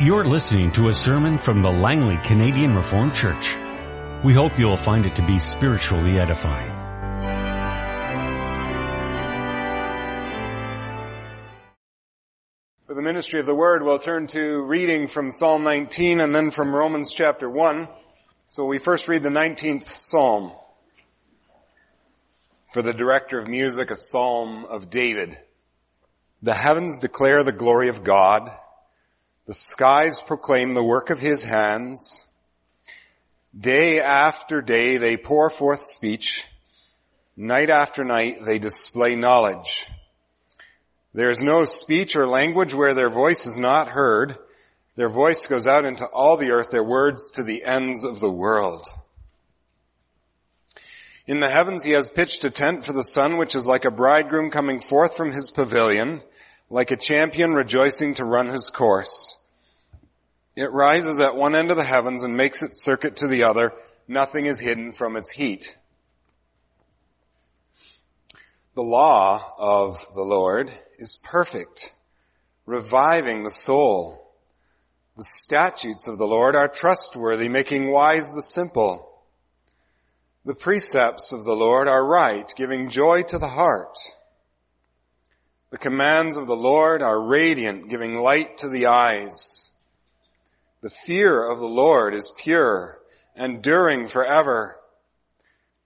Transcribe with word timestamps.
You're 0.00 0.24
listening 0.24 0.72
to 0.72 0.88
a 0.88 0.92
sermon 0.92 1.38
from 1.38 1.62
the 1.62 1.70
Langley 1.70 2.16
Canadian 2.16 2.74
Reformed 2.74 3.14
Church. 3.14 3.56
We 4.24 4.34
hope 4.34 4.58
you'll 4.58 4.76
find 4.76 5.06
it 5.06 5.14
to 5.14 5.22
be 5.24 5.38
spiritually 5.38 6.18
edifying. 6.18 6.72
For 12.88 12.94
the 12.96 13.02
ministry 13.02 13.38
of 13.38 13.46
the 13.46 13.54
word, 13.54 13.84
we'll 13.84 14.00
turn 14.00 14.26
to 14.28 14.64
reading 14.64 15.06
from 15.06 15.30
Psalm 15.30 15.62
19 15.62 16.18
and 16.18 16.34
then 16.34 16.50
from 16.50 16.74
Romans 16.74 17.12
chapter 17.14 17.48
1. 17.48 17.86
So 18.48 18.64
we 18.64 18.78
first 18.78 19.06
read 19.06 19.22
the 19.22 19.28
19th 19.28 19.86
Psalm. 19.86 20.50
For 22.72 22.82
the 22.82 22.92
director 22.92 23.38
of 23.38 23.46
music, 23.46 23.92
a 23.92 23.96
psalm 23.96 24.64
of 24.64 24.90
David. 24.90 25.38
The 26.42 26.54
heavens 26.54 26.98
declare 26.98 27.44
the 27.44 27.52
glory 27.52 27.90
of 27.90 28.02
God. 28.02 28.50
The 29.46 29.52
skies 29.52 30.20
proclaim 30.24 30.72
the 30.72 30.82
work 30.82 31.10
of 31.10 31.20
his 31.20 31.44
hands. 31.44 32.24
Day 33.58 34.00
after 34.00 34.62
day 34.62 34.96
they 34.96 35.18
pour 35.18 35.50
forth 35.50 35.84
speech. 35.84 36.44
Night 37.36 37.68
after 37.68 38.04
night 38.04 38.44
they 38.44 38.58
display 38.58 39.16
knowledge. 39.16 39.86
There 41.12 41.30
is 41.30 41.42
no 41.42 41.66
speech 41.66 42.16
or 42.16 42.26
language 42.26 42.72
where 42.72 42.94
their 42.94 43.10
voice 43.10 43.44
is 43.44 43.58
not 43.58 43.88
heard. 43.88 44.38
Their 44.96 45.10
voice 45.10 45.46
goes 45.46 45.66
out 45.66 45.84
into 45.84 46.06
all 46.06 46.38
the 46.38 46.52
earth, 46.52 46.70
their 46.70 46.82
words 46.82 47.30
to 47.32 47.42
the 47.42 47.64
ends 47.64 48.04
of 48.04 48.20
the 48.20 48.30
world. 48.30 48.86
In 51.26 51.40
the 51.40 51.50
heavens 51.50 51.84
he 51.84 51.92
has 51.92 52.08
pitched 52.08 52.44
a 52.44 52.50
tent 52.50 52.84
for 52.84 52.92
the 52.92 53.02
sun, 53.02 53.36
which 53.36 53.54
is 53.54 53.66
like 53.66 53.84
a 53.84 53.90
bridegroom 53.90 54.50
coming 54.50 54.80
forth 54.80 55.16
from 55.16 55.32
his 55.32 55.50
pavilion, 55.50 56.22
like 56.70 56.90
a 56.90 56.96
champion 56.96 57.54
rejoicing 57.54 58.14
to 58.14 58.24
run 58.24 58.48
his 58.48 58.70
course. 58.70 59.38
It 60.56 60.72
rises 60.72 61.18
at 61.18 61.36
one 61.36 61.54
end 61.54 61.70
of 61.70 61.76
the 61.76 61.84
heavens 61.84 62.22
and 62.22 62.36
makes 62.36 62.62
its 62.62 62.84
circuit 62.84 63.16
to 63.16 63.28
the 63.28 63.44
other. 63.44 63.72
Nothing 64.06 64.46
is 64.46 64.60
hidden 64.60 64.92
from 64.92 65.16
its 65.16 65.30
heat. 65.30 65.76
The 68.74 68.82
law 68.82 69.54
of 69.58 70.04
the 70.14 70.22
Lord 70.22 70.70
is 70.98 71.16
perfect, 71.22 71.92
reviving 72.66 73.42
the 73.42 73.50
soul. 73.50 74.32
The 75.16 75.24
statutes 75.24 76.08
of 76.08 76.18
the 76.18 76.26
Lord 76.26 76.56
are 76.56 76.68
trustworthy, 76.68 77.48
making 77.48 77.90
wise 77.90 78.32
the 78.34 78.42
simple. 78.42 79.12
The 80.44 80.54
precepts 80.56 81.32
of 81.32 81.44
the 81.44 81.54
Lord 81.54 81.88
are 81.88 82.04
right, 82.04 82.52
giving 82.56 82.88
joy 82.88 83.22
to 83.22 83.38
the 83.38 83.48
heart. 83.48 83.96
The 85.74 85.78
commands 85.78 86.36
of 86.36 86.46
the 86.46 86.54
Lord 86.54 87.02
are 87.02 87.20
radiant, 87.20 87.88
giving 87.88 88.14
light 88.14 88.58
to 88.58 88.68
the 88.68 88.86
eyes. 88.86 89.72
The 90.82 90.88
fear 90.88 91.50
of 91.50 91.58
the 91.58 91.66
Lord 91.66 92.14
is 92.14 92.32
pure, 92.36 93.00
enduring 93.34 94.06
forever. 94.06 94.76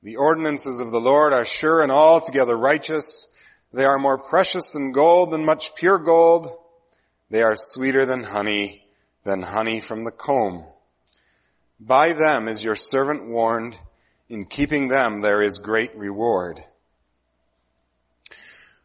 The 0.03 0.16
ordinances 0.16 0.78
of 0.78 0.91
the 0.91 1.00
Lord 1.00 1.33
are 1.33 1.47
sure 1.47 1.81
and 1.81 1.91
altogether 1.91 2.55
righteous. 2.55 3.28
They 3.72 3.86
are 3.86 3.98
more 3.98 4.19
precious 4.19 4.72
than 4.72 4.92
gold, 4.92 5.31
than 5.31 5.47
much 5.47 5.75
pure 5.75 5.98
gold. 5.98 6.48
They 7.31 7.41
are 7.41 7.56
sweeter 7.56 8.05
than 8.05 8.25
honey, 8.25 8.84
than 9.25 9.41
honey 9.41 9.81
from 9.81 10.05
the 10.05 10.12
comb. 10.12 10.66
By 11.81 12.12
them 12.12 12.47
is 12.47 12.62
your 12.62 12.77
servant 12.77 13.27
warned. 13.31 13.75
In 14.28 14.44
keeping 14.44 14.89
them 14.89 15.22
there 15.22 15.41
is 15.41 15.56
great 15.56 15.97
reward. 15.97 16.62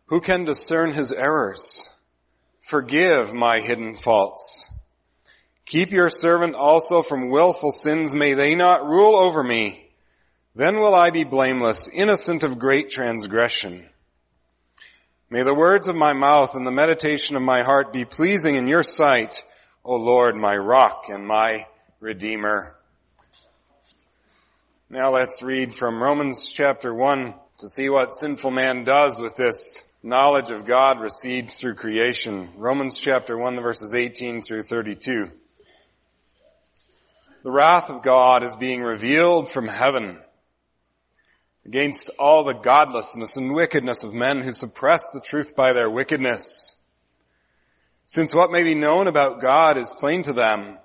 Who 0.07 0.21
can 0.21 0.45
discern 0.45 0.91
his 0.91 1.11
errors? 1.11 1.93
Forgive 2.61 3.33
my 3.33 3.59
hidden 3.59 3.95
faults. 3.95 4.69
Keep 5.65 5.91
your 5.91 6.09
servant 6.09 6.55
also 6.55 7.01
from 7.01 7.29
willful 7.29 7.71
sins. 7.71 8.13
May 8.13 8.33
they 8.33 8.55
not 8.55 8.85
rule 8.85 9.15
over 9.15 9.43
me. 9.43 9.89
Then 10.55 10.77
will 10.79 10.93
I 10.93 11.09
be 11.09 11.23
blameless, 11.23 11.87
innocent 11.87 12.43
of 12.43 12.59
great 12.59 12.89
transgression. 12.89 13.89
May 15.29 15.41
the 15.41 15.55
words 15.55 15.87
of 15.87 15.95
my 15.95 16.13
mouth 16.13 16.55
and 16.55 16.67
the 16.67 16.71
meditation 16.71 17.35
of 17.35 17.41
my 17.41 17.63
heart 17.63 17.91
be 17.91 18.05
pleasing 18.05 18.55
in 18.55 18.67
your 18.67 18.83
sight, 18.83 19.43
O 19.83 19.95
Lord, 19.95 20.35
my 20.35 20.55
rock 20.55 21.05
and 21.09 21.25
my 21.25 21.65
redeemer. 21.99 22.75
Now 24.91 25.09
let's 25.11 25.41
read 25.41 25.73
from 25.73 26.03
Romans 26.03 26.51
chapter 26.51 26.93
1 26.93 27.33
to 27.57 27.67
see 27.67 27.89
what 27.89 28.13
sinful 28.13 28.51
man 28.51 28.83
does 28.83 29.19
with 29.19 29.35
this 29.35 29.81
knowledge 30.05 30.49
of 30.49 30.65
God 30.65 30.99
received 30.99 31.51
through 31.51 31.75
creation. 31.75 32.49
Romans 32.57 32.95
chapter 32.99 33.37
1 33.37 33.55
verses 33.61 33.95
18 33.95 34.41
through 34.41 34.63
32. 34.63 35.23
The 37.43 37.51
wrath 37.51 37.89
of 37.89 38.03
God 38.03 38.43
is 38.43 38.55
being 38.57 38.81
revealed 38.81 39.49
from 39.49 39.69
heaven 39.69 40.21
against 41.65 42.09
all 42.19 42.43
the 42.43 42.53
godlessness 42.53 43.37
and 43.37 43.53
wickedness 43.53 44.03
of 44.03 44.13
men 44.13 44.41
who 44.41 44.51
suppress 44.51 45.03
the 45.13 45.21
truth 45.21 45.55
by 45.55 45.71
their 45.71 45.89
wickedness. 45.89 46.75
Since 48.05 48.35
what 48.35 48.51
may 48.51 48.63
be 48.63 48.75
known 48.75 49.07
about 49.07 49.39
God 49.39 49.77
is 49.77 49.95
plain 49.97 50.23
to 50.23 50.33
them, 50.33 50.77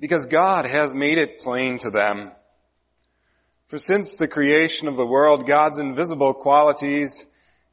because 0.00 0.26
God 0.26 0.64
has 0.64 0.92
made 0.92 1.18
it 1.18 1.38
plain 1.38 1.78
to 1.78 1.90
them. 1.90 2.32
For 3.68 3.78
since 3.78 4.16
the 4.16 4.26
creation 4.26 4.88
of 4.88 4.96
the 4.96 5.06
world, 5.06 5.46
God's 5.46 5.78
invisible 5.78 6.34
qualities, 6.34 7.24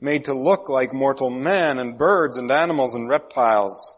made 0.00 0.26
to 0.26 0.34
look 0.34 0.68
like 0.68 0.92
mortal 0.92 1.30
men 1.30 1.78
and 1.78 1.98
birds 1.98 2.36
and 2.36 2.50
animals 2.50 2.94
and 2.94 3.08
reptiles. 3.08 3.92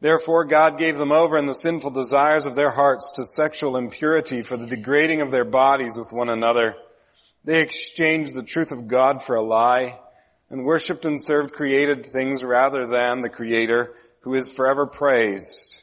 Therefore 0.00 0.44
God 0.44 0.78
gave 0.78 0.96
them 0.96 1.12
over 1.12 1.36
in 1.36 1.46
the 1.46 1.54
sinful 1.54 1.90
desires 1.90 2.46
of 2.46 2.54
their 2.54 2.70
hearts 2.70 3.12
to 3.12 3.24
sexual 3.24 3.76
impurity 3.76 4.42
for 4.42 4.56
the 4.56 4.66
degrading 4.66 5.22
of 5.22 5.30
their 5.30 5.44
bodies 5.44 5.96
with 5.96 6.12
one 6.12 6.28
another. 6.28 6.76
They 7.44 7.62
exchanged 7.62 8.34
the 8.34 8.42
truth 8.42 8.72
of 8.72 8.88
God 8.88 9.22
for 9.22 9.34
a 9.34 9.42
lie 9.42 9.98
and 10.50 10.64
worshipped 10.64 11.04
and 11.04 11.22
served 11.22 11.52
created 11.52 12.06
things 12.06 12.44
rather 12.44 12.86
than 12.86 13.20
the 13.20 13.28
Creator 13.28 13.94
who 14.20 14.34
is 14.34 14.50
forever 14.50 14.86
praised. 14.86 15.82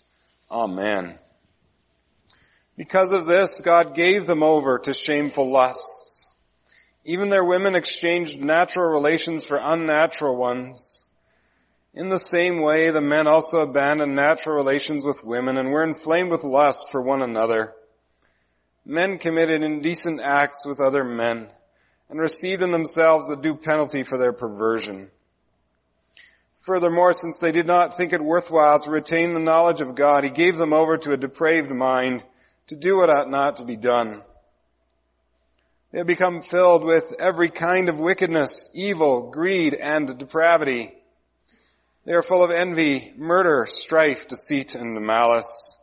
Amen. 0.50 1.18
Because 2.78 3.12
of 3.12 3.26
this, 3.26 3.62
God 3.62 3.96
gave 3.96 4.26
them 4.26 4.44
over 4.44 4.80
to 4.80 4.94
shameful 4.94 5.52
lusts. 5.52 6.25
Even 7.06 7.30
their 7.30 7.46
women 7.46 7.76
exchanged 7.76 8.42
natural 8.42 8.92
relations 8.92 9.46
for 9.46 9.60
unnatural 9.62 10.36
ones. 10.36 11.04
In 11.94 12.10
the 12.10 12.18
same 12.18 12.62
way, 12.62 12.90
the 12.90 13.00
men 13.00 13.28
also 13.28 13.62
abandoned 13.62 14.16
natural 14.16 14.56
relations 14.56 15.06
with 15.06 15.24
women 15.24 15.58
and 15.58 15.70
were 15.70 15.84
inflamed 15.84 16.32
with 16.32 16.44
lust 16.44 16.88
for 16.92 17.02
one 17.02 17.22
another. 17.22 17.74
Men 18.86 19.20
committed 19.20 19.62
indecent 19.62 20.20
acts 20.20 20.66
with 20.66 20.80
other 20.80 21.04
men 21.04 21.48
and 22.10 22.20
received 22.20 22.64
in 22.64 22.72
themselves 22.72 23.28
the 23.28 23.36
due 23.36 23.56
penalty 23.56 24.04
for 24.04 24.18
their 24.18 24.34
perversion. 24.34 25.12
Furthermore, 26.66 27.14
since 27.14 27.38
they 27.38 27.52
did 27.52 27.68
not 27.68 27.96
think 27.96 28.14
it 28.14 28.22
worthwhile 28.22 28.80
to 28.80 28.90
retain 28.90 29.34
the 29.34 29.40
knowledge 29.40 29.82
of 29.82 29.94
God, 29.94 30.24
He 30.24 30.32
gave 30.32 30.58
them 30.58 30.74
over 30.74 30.98
to 30.98 31.12
a 31.12 31.18
depraved 31.18 31.70
mind 31.70 32.24
to 32.68 32.76
do 32.76 32.98
what 32.98 33.12
ought 33.12 33.30
not 33.30 33.58
to 33.58 33.66
be 33.66 33.76
done. 33.76 34.24
They 35.96 36.00
have 36.00 36.08
become 36.08 36.42
filled 36.42 36.84
with 36.84 37.16
every 37.20 37.50
kind 37.50 37.88
of 37.88 38.02
wickedness, 38.02 38.70
evil, 38.74 39.32
greed, 39.32 39.74
and 39.74 40.18
depravity. 40.20 40.94
They 42.04 42.12
are 42.12 42.22
full 42.22 42.44
of 42.44 42.52
envy, 42.52 43.14
murder, 43.16 43.66
strife, 43.66 44.28
deceit, 44.28 44.76
and 44.76 45.00
malice. 45.06 45.78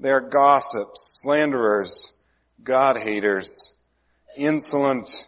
They 0.00 0.10
are 0.10 0.22
gossips, 0.22 1.20
slanderers, 1.20 2.14
God 2.62 2.96
haters, 2.96 3.74
insolent, 4.38 5.26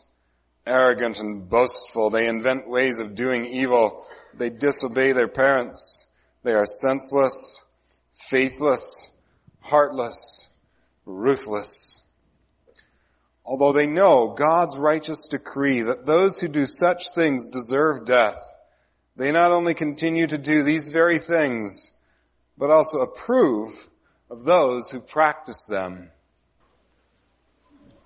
arrogant, 0.67 1.21
and 1.21 1.47
boastful. 1.47 2.09
They 2.09 2.29
invent 2.29 2.71
ways 2.71 2.99
of 2.99 3.15
doing 3.15 3.45
evil. 3.45 4.07
They 4.33 4.49
disobey 4.49 5.13
their 5.13 5.29
parents. 5.29 6.07
They 6.45 6.55
are 6.55 6.65
senseless, 6.65 7.63
faithless, 8.15 9.11
heartless, 9.61 10.49
ruthless. 11.05 12.06
Although 13.47 13.73
they 13.73 13.87
know 13.87 14.35
God's 14.37 14.77
righteous 14.77 15.29
decree 15.29 15.83
that 15.83 16.05
those 16.05 16.41
who 16.41 16.49
do 16.49 16.67
such 16.67 17.11
things 17.15 17.49
deserve 17.49 18.05
death, 18.05 18.37
they 19.15 19.31
not 19.31 19.53
only 19.53 19.73
continue 19.73 20.27
to 20.27 20.37
do 20.37 20.65
these 20.65 20.89
very 20.89 21.21
things, 21.21 21.93
but 22.59 22.71
also 22.71 22.99
approve 23.01 23.89
of 24.29 24.45
those 24.45 24.91
who 24.91 24.99
practice 24.99 25.67
them. 25.67 26.11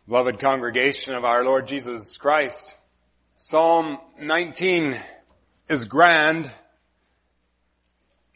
Beloved 0.07 0.41
congregation 0.41 1.15
of 1.15 1.25
our 1.25 1.43
Lord 1.43 1.67
Jesus 1.67 2.19
Christ, 2.19 2.75
Psalm 3.37 3.97
19 4.21 5.01
is 5.71 5.85
grand. 5.85 6.51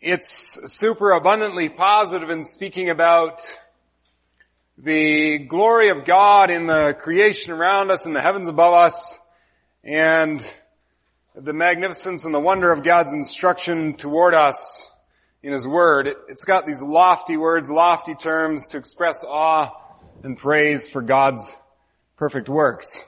It's 0.00 0.73
super 0.73 1.11
abundantly 1.11 1.69
positive 1.69 2.31
in 2.31 2.45
speaking 2.45 2.89
about 2.89 3.47
the 4.79 5.38
glory 5.38 5.91
of 5.91 6.05
God 6.05 6.50
in 6.50 6.67
the 6.67 6.94
creation 6.99 7.53
around 7.53 7.91
us 7.91 8.06
and 8.06 8.17
the 8.17 8.21
heavens 8.21 8.49
above 8.49 8.75
us 8.75 9.19
and 9.85 10.44
the 11.37 11.53
magnificence 11.53 12.25
and 12.25 12.35
the 12.35 12.41
wonder 12.41 12.73
of 12.73 12.82
God's 12.82 13.12
instruction 13.12 13.94
toward 13.94 14.35
us 14.35 14.91
in 15.43 15.53
His 15.53 15.67
Word. 15.67 16.09
It's 16.29 16.44
got 16.44 16.67
these 16.67 16.82
lofty 16.82 17.37
words, 17.37 17.71
lofty 17.71 18.15
terms 18.15 18.69
to 18.69 18.76
express 18.76 19.25
awe 19.25 19.71
and 20.23 20.37
praise 20.37 20.88
for 20.88 21.03
God's 21.03 21.55
perfect 22.17 22.49
works. 22.49 23.00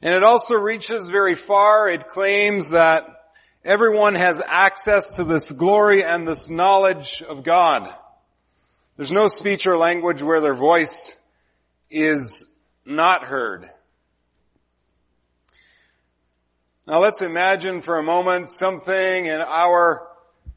And 0.00 0.14
it 0.14 0.22
also 0.22 0.56
reaches 0.56 1.08
very 1.08 1.34
far. 1.34 1.88
It 1.88 2.08
claims 2.08 2.70
that 2.70 3.08
everyone 3.64 4.14
has 4.14 4.42
access 4.46 5.12
to 5.12 5.24
this 5.24 5.50
glory 5.50 6.04
and 6.04 6.28
this 6.28 6.50
knowledge 6.50 7.22
of 7.26 7.42
God. 7.42 7.92
There's 8.96 9.12
no 9.12 9.26
speech 9.26 9.66
or 9.66 9.76
language 9.76 10.22
where 10.22 10.40
their 10.40 10.54
voice 10.54 11.16
is 11.90 12.46
not 12.84 13.24
heard. 13.24 13.68
Now 16.86 17.00
let's 17.00 17.22
imagine 17.22 17.80
for 17.80 17.98
a 17.98 18.02
moment 18.02 18.52
something 18.52 19.26
in 19.26 19.40
our 19.40 20.06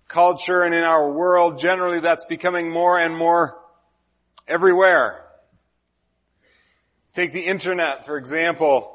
culture 0.08 0.62
and 0.62 0.76
in 0.76 0.84
our 0.84 1.12
world 1.12 1.58
generally 1.58 2.00
that's 2.00 2.26
becoming 2.26 2.70
more 2.70 3.00
and 3.00 3.18
more 3.18 3.58
everywhere. 4.48 5.24
Take 7.14 7.32
the 7.32 7.46
internet, 7.46 8.06
for 8.06 8.18
example. 8.18 8.94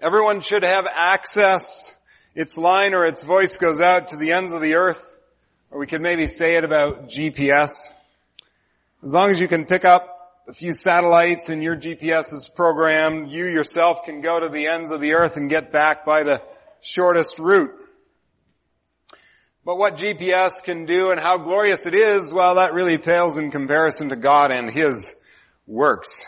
Everyone 0.00 0.40
should 0.40 0.64
have 0.64 0.86
access. 0.90 1.94
Its 2.34 2.58
line 2.58 2.92
or 2.92 3.04
its 3.04 3.22
voice 3.22 3.56
goes 3.56 3.80
out 3.80 4.08
to 4.08 4.16
the 4.16 4.32
ends 4.32 4.52
of 4.52 4.60
the 4.60 4.74
earth. 4.74 5.18
Or 5.70 5.78
we 5.78 5.86
could 5.86 6.02
maybe 6.02 6.26
say 6.26 6.56
it 6.56 6.64
about 6.64 7.08
GPS. 7.08 7.92
As 9.06 9.12
long 9.12 9.30
as 9.30 9.38
you 9.38 9.46
can 9.46 9.66
pick 9.66 9.84
up 9.84 10.42
a 10.48 10.52
few 10.52 10.72
satellites 10.72 11.48
and 11.48 11.62
your 11.62 11.76
GPS 11.76 12.32
is 12.32 12.50
programmed, 12.52 13.30
you 13.30 13.44
yourself 13.44 14.02
can 14.04 14.20
go 14.20 14.40
to 14.40 14.48
the 14.48 14.66
ends 14.66 14.90
of 14.90 15.00
the 15.00 15.12
earth 15.12 15.36
and 15.36 15.48
get 15.48 15.70
back 15.70 16.04
by 16.04 16.24
the 16.24 16.42
shortest 16.80 17.38
route. 17.38 17.70
But 19.64 19.76
what 19.76 19.94
GPS 19.94 20.60
can 20.60 20.86
do 20.86 21.12
and 21.12 21.20
how 21.20 21.38
glorious 21.38 21.86
it 21.86 21.94
is, 21.94 22.32
well, 22.32 22.56
that 22.56 22.74
really 22.74 22.98
pales 22.98 23.36
in 23.36 23.52
comparison 23.52 24.08
to 24.08 24.16
God 24.16 24.50
and 24.50 24.68
His 24.68 25.14
works. 25.68 26.26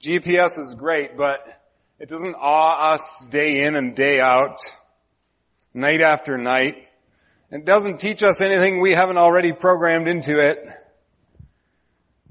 GPS 0.00 0.58
is 0.58 0.74
great, 0.78 1.18
but 1.18 1.40
it 2.00 2.08
doesn't 2.08 2.36
awe 2.36 2.92
us 2.94 3.22
day 3.28 3.62
in 3.66 3.76
and 3.76 3.94
day 3.94 4.18
out, 4.18 4.56
night 5.74 6.00
after 6.00 6.38
night. 6.38 6.76
It 7.50 7.66
doesn't 7.66 8.00
teach 8.00 8.22
us 8.22 8.40
anything 8.40 8.80
we 8.80 8.92
haven't 8.92 9.18
already 9.18 9.52
programmed 9.52 10.08
into 10.08 10.40
it. 10.40 10.66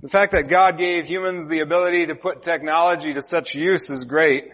The 0.02 0.10
fact 0.10 0.34
that 0.34 0.50
God 0.50 0.78
gave 0.78 1.06
humans 1.06 1.50
the 1.50 1.62
ability 1.62 2.08
to 2.08 2.16
put 2.16 2.44
technology 2.44 3.14
to 3.14 3.22
such 3.22 3.56
use 3.56 3.90
is 3.90 4.04
great. 4.04 4.52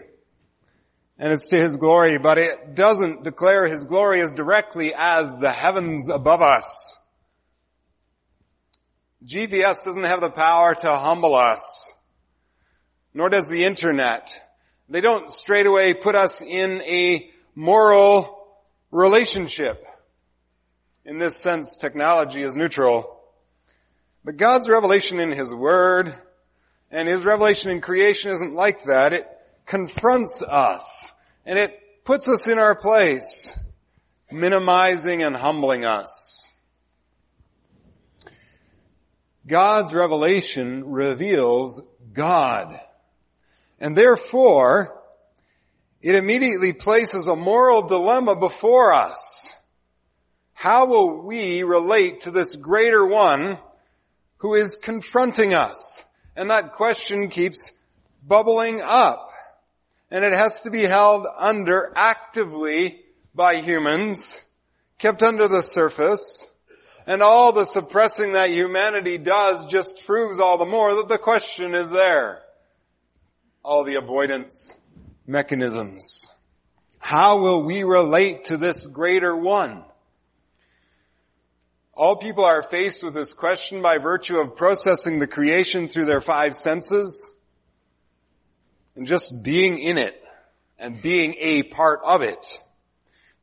And 1.18 1.32
it's 1.32 1.48
to 1.48 1.56
His 1.56 1.76
glory, 1.76 2.18
but 2.18 2.38
it 2.38 2.74
doesn't 2.74 3.24
declare 3.24 3.66
His 3.66 3.84
glory 3.84 4.22
as 4.22 4.32
directly 4.32 4.94
as 4.94 5.32
the 5.40 5.52
heavens 5.52 6.08
above 6.08 6.42
us. 6.42 6.98
GPS 9.24 9.84
doesn't 9.84 10.04
have 10.04 10.20
the 10.20 10.30
power 10.30 10.74
to 10.74 10.96
humble 10.96 11.34
us, 11.34 11.92
nor 13.14 13.28
does 13.28 13.48
the 13.48 13.64
internet. 13.64 14.32
They 14.88 15.00
don't 15.00 15.30
straight 15.30 15.66
away 15.66 15.94
put 15.94 16.16
us 16.16 16.42
in 16.42 16.82
a 16.82 17.30
moral 17.54 18.48
relationship. 18.90 19.86
In 21.04 21.18
this 21.18 21.40
sense, 21.40 21.76
technology 21.76 22.42
is 22.42 22.56
neutral. 22.56 23.21
But 24.24 24.36
God's 24.36 24.68
revelation 24.68 25.18
in 25.18 25.32
His 25.32 25.52
Word 25.52 26.14
and 26.90 27.08
His 27.08 27.24
revelation 27.24 27.70
in 27.70 27.80
creation 27.80 28.30
isn't 28.30 28.54
like 28.54 28.84
that. 28.84 29.12
It 29.12 29.26
confronts 29.66 30.42
us 30.42 31.10
and 31.44 31.58
it 31.58 32.04
puts 32.04 32.28
us 32.28 32.46
in 32.46 32.58
our 32.58 32.74
place, 32.74 33.58
minimizing 34.30 35.22
and 35.22 35.34
humbling 35.34 35.84
us. 35.84 36.48
God's 39.46 39.92
revelation 39.92 40.84
reveals 40.92 41.80
God. 42.12 42.78
And 43.80 43.96
therefore, 43.96 45.00
it 46.00 46.14
immediately 46.14 46.72
places 46.72 47.26
a 47.26 47.34
moral 47.34 47.82
dilemma 47.82 48.36
before 48.36 48.92
us. 48.92 49.52
How 50.52 50.86
will 50.86 51.22
we 51.22 51.64
relate 51.64 52.22
to 52.22 52.30
this 52.30 52.54
greater 52.54 53.04
one 53.04 53.58
who 54.42 54.54
is 54.54 54.74
confronting 54.74 55.54
us. 55.54 56.04
And 56.36 56.50
that 56.50 56.72
question 56.72 57.28
keeps 57.28 57.70
bubbling 58.26 58.80
up. 58.82 59.30
And 60.10 60.24
it 60.24 60.32
has 60.32 60.62
to 60.62 60.70
be 60.70 60.82
held 60.82 61.26
under 61.38 61.92
actively 61.96 63.00
by 63.34 63.62
humans, 63.62 64.42
kept 64.98 65.22
under 65.22 65.46
the 65.46 65.60
surface. 65.60 66.50
And 67.06 67.22
all 67.22 67.52
the 67.52 67.64
suppressing 67.64 68.32
that 68.32 68.50
humanity 68.50 69.16
does 69.16 69.66
just 69.66 70.02
proves 70.06 70.40
all 70.40 70.58
the 70.58 70.66
more 70.66 70.96
that 70.96 71.08
the 71.08 71.18
question 71.18 71.76
is 71.76 71.90
there. 71.90 72.42
All 73.64 73.84
the 73.84 73.94
avoidance 73.94 74.74
mechanisms. 75.24 76.32
How 76.98 77.38
will 77.38 77.62
we 77.62 77.84
relate 77.84 78.46
to 78.46 78.56
this 78.56 78.86
greater 78.86 79.36
one? 79.36 79.84
All 81.94 82.16
people 82.16 82.44
are 82.44 82.62
faced 82.62 83.02
with 83.02 83.12
this 83.12 83.34
question 83.34 83.82
by 83.82 83.98
virtue 83.98 84.40
of 84.40 84.56
processing 84.56 85.18
the 85.18 85.26
creation 85.26 85.88
through 85.88 86.06
their 86.06 86.20
five 86.20 86.54
senses 86.54 87.30
and 88.96 89.06
just 89.06 89.42
being 89.42 89.78
in 89.78 89.98
it 89.98 90.18
and 90.78 91.02
being 91.02 91.34
a 91.38 91.64
part 91.64 92.00
of 92.02 92.22
it. 92.22 92.58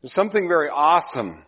There's 0.01 0.13
something 0.13 0.47
very 0.47 0.69
awesome 0.69 1.45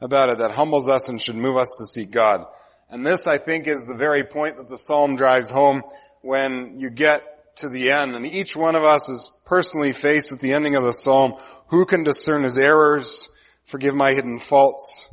about 0.00 0.32
it 0.32 0.38
that 0.38 0.50
humbles 0.50 0.90
us 0.90 1.08
and 1.08 1.20
should 1.20 1.36
move 1.36 1.56
us 1.56 1.76
to 1.78 1.86
seek 1.86 2.10
God. 2.10 2.46
And 2.88 3.06
this, 3.06 3.26
I 3.28 3.38
think, 3.38 3.68
is 3.68 3.84
the 3.84 3.96
very 3.96 4.24
point 4.24 4.56
that 4.56 4.68
the 4.68 4.76
psalm 4.76 5.14
drives 5.14 5.50
home 5.50 5.82
when 6.22 6.80
you 6.80 6.90
get 6.90 7.56
to 7.58 7.68
the 7.68 7.90
end. 7.90 8.16
And 8.16 8.26
each 8.26 8.56
one 8.56 8.74
of 8.74 8.82
us 8.82 9.08
is 9.08 9.30
personally 9.44 9.92
faced 9.92 10.32
with 10.32 10.40
the 10.40 10.52
ending 10.52 10.74
of 10.74 10.82
the 10.82 10.92
psalm. 10.92 11.34
Who 11.68 11.86
can 11.86 12.02
discern 12.02 12.42
his 12.42 12.58
errors? 12.58 13.28
Forgive 13.66 13.94
my 13.94 14.12
hidden 14.14 14.40
faults. 14.40 15.08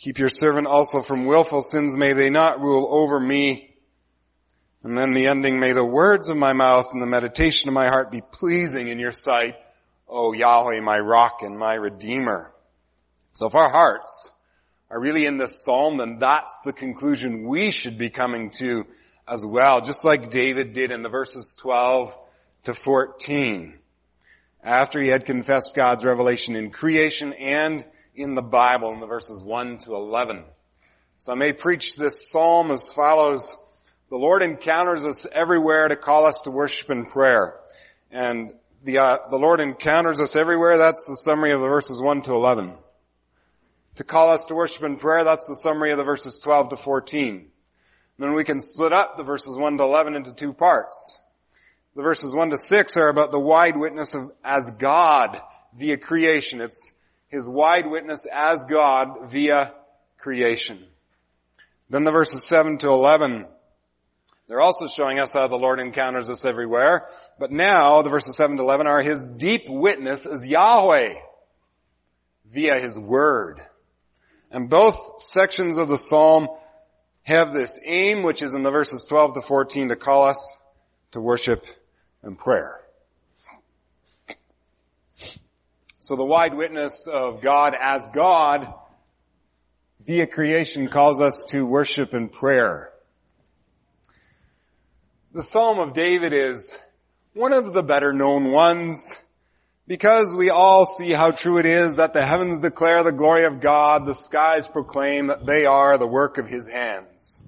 Keep 0.00 0.18
your 0.18 0.30
servant 0.30 0.66
also 0.66 1.02
from 1.02 1.26
willful 1.26 1.60
sins. 1.60 1.94
May 1.94 2.14
they 2.14 2.30
not 2.30 2.62
rule 2.62 2.88
over 2.90 3.20
me. 3.20 3.74
And 4.82 4.96
then 4.96 5.12
the 5.12 5.26
ending, 5.26 5.60
may 5.60 5.72
the 5.72 5.84
words 5.84 6.30
of 6.30 6.38
my 6.38 6.54
mouth 6.54 6.94
and 6.94 7.02
the 7.02 7.06
meditation 7.06 7.68
of 7.68 7.74
my 7.74 7.88
heart 7.88 8.10
be 8.10 8.22
pleasing 8.22 8.88
in 8.88 8.98
your 8.98 9.12
sight, 9.12 9.56
O 10.08 10.32
Yahweh, 10.32 10.80
my 10.80 10.98
rock 10.98 11.40
and 11.42 11.58
my 11.58 11.74
redeemer. 11.74 12.50
So 13.34 13.46
if 13.46 13.54
our 13.54 13.68
hearts 13.68 14.30
are 14.90 14.98
really 14.98 15.26
in 15.26 15.36
this 15.36 15.62
psalm, 15.62 15.98
then 15.98 16.18
that's 16.18 16.58
the 16.64 16.72
conclusion 16.72 17.46
we 17.46 17.70
should 17.70 17.98
be 17.98 18.08
coming 18.08 18.52
to 18.52 18.84
as 19.28 19.44
well, 19.44 19.82
just 19.82 20.02
like 20.02 20.30
David 20.30 20.72
did 20.72 20.92
in 20.92 21.02
the 21.02 21.10
verses 21.10 21.54
12 21.60 22.16
to 22.64 22.72
14. 22.72 23.78
After 24.64 24.98
he 24.98 25.08
had 25.08 25.26
confessed 25.26 25.76
God's 25.76 26.04
revelation 26.04 26.56
in 26.56 26.70
creation 26.70 27.34
and 27.34 27.84
in 28.20 28.34
the 28.34 28.42
Bible 28.42 28.92
in 28.92 29.00
the 29.00 29.06
verses 29.06 29.42
1 29.42 29.78
to 29.78 29.94
11. 29.94 30.44
So 31.18 31.32
I 31.32 31.34
may 31.34 31.52
preach 31.52 31.96
this 31.96 32.30
psalm 32.30 32.70
as 32.70 32.92
follows. 32.92 33.56
The 34.10 34.16
Lord 34.16 34.42
encounters 34.42 35.04
us 35.04 35.26
everywhere 35.30 35.88
to 35.88 35.96
call 35.96 36.26
us 36.26 36.40
to 36.42 36.50
worship 36.50 36.90
and 36.90 37.08
prayer. 37.08 37.54
And 38.10 38.52
the, 38.82 38.98
uh, 38.98 39.18
the 39.30 39.38
Lord 39.38 39.60
encounters 39.60 40.20
us 40.20 40.36
everywhere. 40.36 40.78
That's 40.78 41.06
the 41.06 41.16
summary 41.16 41.52
of 41.52 41.60
the 41.60 41.68
verses 41.68 42.00
1 42.00 42.22
to 42.22 42.32
11. 42.32 42.74
To 43.96 44.04
call 44.04 44.30
us 44.30 44.44
to 44.46 44.54
worship 44.54 44.82
and 44.82 44.98
prayer, 44.98 45.24
that's 45.24 45.46
the 45.48 45.56
summary 45.56 45.92
of 45.92 45.98
the 45.98 46.04
verses 46.04 46.38
12 46.38 46.70
to 46.70 46.76
14. 46.76 47.34
And 47.34 47.48
then 48.18 48.34
we 48.34 48.44
can 48.44 48.60
split 48.60 48.92
up 48.92 49.16
the 49.16 49.24
verses 49.24 49.56
1 49.56 49.78
to 49.78 49.84
11 49.84 50.16
into 50.16 50.32
two 50.32 50.52
parts. 50.52 51.20
The 51.96 52.02
verses 52.02 52.34
1 52.34 52.50
to 52.50 52.56
6 52.56 52.96
are 52.96 53.08
about 53.08 53.32
the 53.32 53.40
wide 53.40 53.76
witness 53.76 54.14
of 54.14 54.30
as 54.44 54.70
God 54.78 55.40
via 55.74 55.96
creation. 55.96 56.60
It's 56.60 56.92
his 57.30 57.48
wide 57.48 57.86
witness 57.88 58.26
as 58.30 58.66
God 58.68 59.30
via 59.30 59.72
creation. 60.18 60.84
Then 61.88 62.04
the 62.04 62.12
verses 62.12 62.44
7 62.44 62.78
to 62.78 62.88
11, 62.88 63.46
they're 64.46 64.60
also 64.60 64.86
showing 64.86 65.18
us 65.20 65.32
how 65.32 65.46
the 65.46 65.56
Lord 65.56 65.80
encounters 65.80 66.28
us 66.28 66.44
everywhere. 66.44 67.06
But 67.38 67.52
now 67.52 68.02
the 68.02 68.10
verses 68.10 68.36
7 68.36 68.56
to 68.56 68.62
11 68.62 68.86
are 68.86 69.00
his 69.00 69.26
deep 69.26 69.62
witness 69.68 70.26
as 70.26 70.44
Yahweh 70.44 71.14
via 72.52 72.80
his 72.80 72.98
word. 72.98 73.60
And 74.50 74.68
both 74.68 75.20
sections 75.20 75.76
of 75.76 75.88
the 75.88 75.96
psalm 75.96 76.48
have 77.22 77.52
this 77.52 77.78
aim, 77.84 78.24
which 78.24 78.42
is 78.42 78.54
in 78.54 78.62
the 78.62 78.72
verses 78.72 79.06
12 79.08 79.34
to 79.34 79.42
14, 79.42 79.90
to 79.90 79.96
call 79.96 80.26
us 80.26 80.58
to 81.12 81.20
worship 81.20 81.64
and 82.22 82.36
prayer. 82.36 82.79
So 86.00 86.16
the 86.16 86.24
wide 86.24 86.54
witness 86.54 87.06
of 87.06 87.42
God 87.42 87.74
as 87.78 88.08
God 88.14 88.72
via 90.06 90.26
creation 90.26 90.88
calls 90.88 91.20
us 91.20 91.44
to 91.50 91.66
worship 91.66 92.14
and 92.14 92.32
prayer. 92.32 92.90
The 95.34 95.42
Psalm 95.42 95.78
of 95.78 95.92
David 95.92 96.32
is 96.32 96.78
one 97.34 97.52
of 97.52 97.74
the 97.74 97.82
better 97.82 98.14
known 98.14 98.50
ones 98.50 99.14
because 99.86 100.34
we 100.34 100.48
all 100.48 100.86
see 100.86 101.12
how 101.12 101.32
true 101.32 101.58
it 101.58 101.66
is 101.66 101.96
that 101.96 102.14
the 102.14 102.24
heavens 102.24 102.60
declare 102.60 103.02
the 103.02 103.12
glory 103.12 103.44
of 103.44 103.60
God, 103.60 104.06
the 104.06 104.14
skies 104.14 104.66
proclaim 104.66 105.26
that 105.26 105.44
they 105.44 105.66
are 105.66 105.98
the 105.98 106.06
work 106.06 106.38
of 106.38 106.48
His 106.48 106.66
hands. 106.66 107.42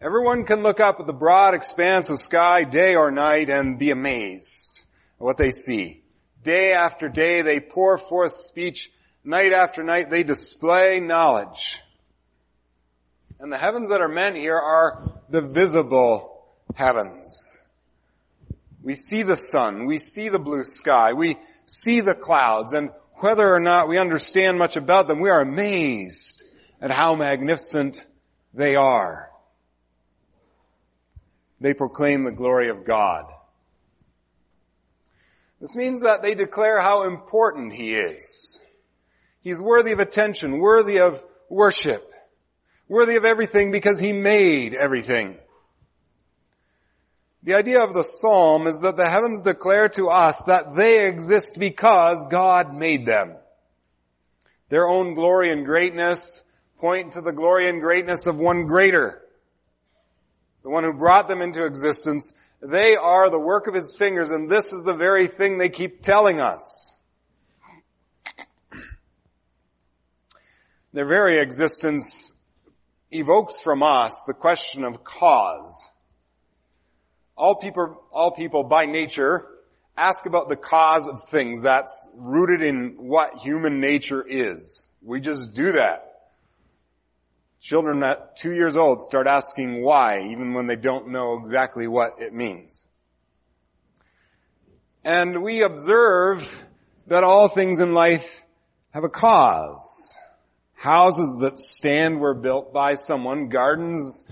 Everyone 0.00 0.44
can 0.44 0.62
look 0.62 0.78
up 0.78 1.00
at 1.00 1.08
the 1.08 1.12
broad 1.12 1.54
expanse 1.54 2.10
of 2.10 2.20
sky 2.20 2.62
day 2.62 2.94
or 2.94 3.10
night 3.10 3.50
and 3.50 3.76
be 3.76 3.90
amazed 3.90 4.84
at 5.18 5.24
what 5.24 5.36
they 5.36 5.50
see. 5.50 6.00
Day 6.42 6.72
after 6.72 7.08
day 7.08 7.42
they 7.42 7.60
pour 7.60 7.98
forth 7.98 8.34
speech. 8.34 8.90
Night 9.24 9.52
after 9.52 9.82
night 9.82 10.10
they 10.10 10.22
display 10.22 11.00
knowledge. 11.00 11.74
And 13.38 13.52
the 13.52 13.58
heavens 13.58 13.88
that 13.88 14.00
are 14.00 14.08
meant 14.08 14.36
here 14.36 14.56
are 14.56 15.10
the 15.28 15.40
visible 15.40 16.44
heavens. 16.74 17.60
We 18.82 18.94
see 18.94 19.22
the 19.22 19.36
sun, 19.36 19.86
we 19.86 19.98
see 19.98 20.28
the 20.28 20.38
blue 20.38 20.62
sky, 20.62 21.12
we 21.12 21.36
see 21.66 22.00
the 22.00 22.14
clouds, 22.14 22.72
and 22.72 22.90
whether 23.16 23.46
or 23.52 23.60
not 23.60 23.88
we 23.88 23.98
understand 23.98 24.58
much 24.58 24.76
about 24.76 25.06
them, 25.06 25.20
we 25.20 25.28
are 25.28 25.42
amazed 25.42 26.42
at 26.80 26.90
how 26.90 27.14
magnificent 27.14 28.06
they 28.54 28.74
are. 28.74 29.30
They 31.60 31.74
proclaim 31.74 32.24
the 32.24 32.32
glory 32.32 32.70
of 32.70 32.86
God. 32.86 33.26
This 35.60 35.76
means 35.76 36.00
that 36.00 36.22
they 36.22 36.34
declare 36.34 36.80
how 36.80 37.04
important 37.04 37.72
He 37.72 37.94
is. 37.94 38.62
He's 39.40 39.60
worthy 39.60 39.92
of 39.92 40.00
attention, 40.00 40.58
worthy 40.58 41.00
of 41.00 41.22
worship 41.48 42.10
worthy 42.90 43.14
of 43.14 43.24
everything 43.24 43.70
because 43.70 44.00
he 44.00 44.12
made 44.12 44.74
everything. 44.74 45.36
The 47.44 47.54
idea 47.54 47.82
of 47.82 47.94
the 47.94 48.02
psalm 48.02 48.66
is 48.66 48.80
that 48.80 48.96
the 48.96 49.08
heavens 49.08 49.42
declare 49.42 49.88
to 49.90 50.08
us 50.08 50.42
that 50.48 50.74
they 50.74 51.06
exist 51.06 51.56
because 51.56 52.26
God 52.28 52.74
made 52.74 53.06
them. 53.06 53.36
Their 54.68 54.88
own 54.88 55.14
glory 55.14 55.52
and 55.52 55.64
greatness 55.64 56.42
point 56.78 57.12
to 57.12 57.20
the 57.20 57.32
glory 57.32 57.68
and 57.68 57.80
greatness 57.80 58.26
of 58.26 58.36
one 58.36 58.66
greater. 58.66 59.22
The 60.64 60.70
one 60.70 60.82
who 60.82 60.92
brought 60.92 61.28
them 61.28 61.40
into 61.40 61.64
existence. 61.64 62.32
They 62.62 62.96
are 62.96 63.30
the 63.30 63.38
work 63.38 63.66
of 63.66 63.74
his 63.74 63.94
fingers 63.96 64.30
and 64.30 64.50
this 64.50 64.72
is 64.72 64.82
the 64.84 64.94
very 64.94 65.26
thing 65.26 65.58
they 65.58 65.70
keep 65.70 66.02
telling 66.02 66.40
us. 66.40 66.96
Their 70.92 71.06
very 71.06 71.38
existence 71.38 72.34
evokes 73.10 73.60
from 73.60 73.82
us 73.82 74.22
the 74.26 74.34
question 74.34 74.84
of 74.84 75.04
cause. 75.04 75.90
All 77.36 77.54
people, 77.54 78.02
all 78.12 78.32
people 78.32 78.64
by 78.64 78.86
nature 78.86 79.46
ask 79.96 80.26
about 80.26 80.48
the 80.48 80.56
cause 80.56 81.08
of 81.08 81.28
things. 81.28 81.62
That's 81.62 82.10
rooted 82.16 82.62
in 82.62 82.96
what 82.98 83.38
human 83.38 83.80
nature 83.80 84.24
is. 84.26 84.88
We 85.02 85.20
just 85.20 85.54
do 85.54 85.72
that. 85.72 86.09
Children 87.60 88.02
at 88.02 88.36
two 88.36 88.52
years 88.52 88.76
old 88.76 89.02
start 89.02 89.26
asking 89.26 89.82
why, 89.82 90.22
even 90.30 90.54
when 90.54 90.66
they 90.66 90.76
don't 90.76 91.08
know 91.08 91.38
exactly 91.38 91.86
what 91.86 92.14
it 92.18 92.32
means. 92.32 92.86
And 95.04 95.42
we 95.42 95.62
observe 95.62 96.64
that 97.06 97.22
all 97.22 97.48
things 97.48 97.80
in 97.80 97.92
life 97.92 98.42
have 98.90 99.04
a 99.04 99.10
cause. 99.10 100.18
Houses 100.74 101.36
that 101.40 101.58
stand 101.60 102.18
were 102.18 102.34
built 102.34 102.72
by 102.72 102.94
someone. 102.94 103.48
Gardens 103.50 104.24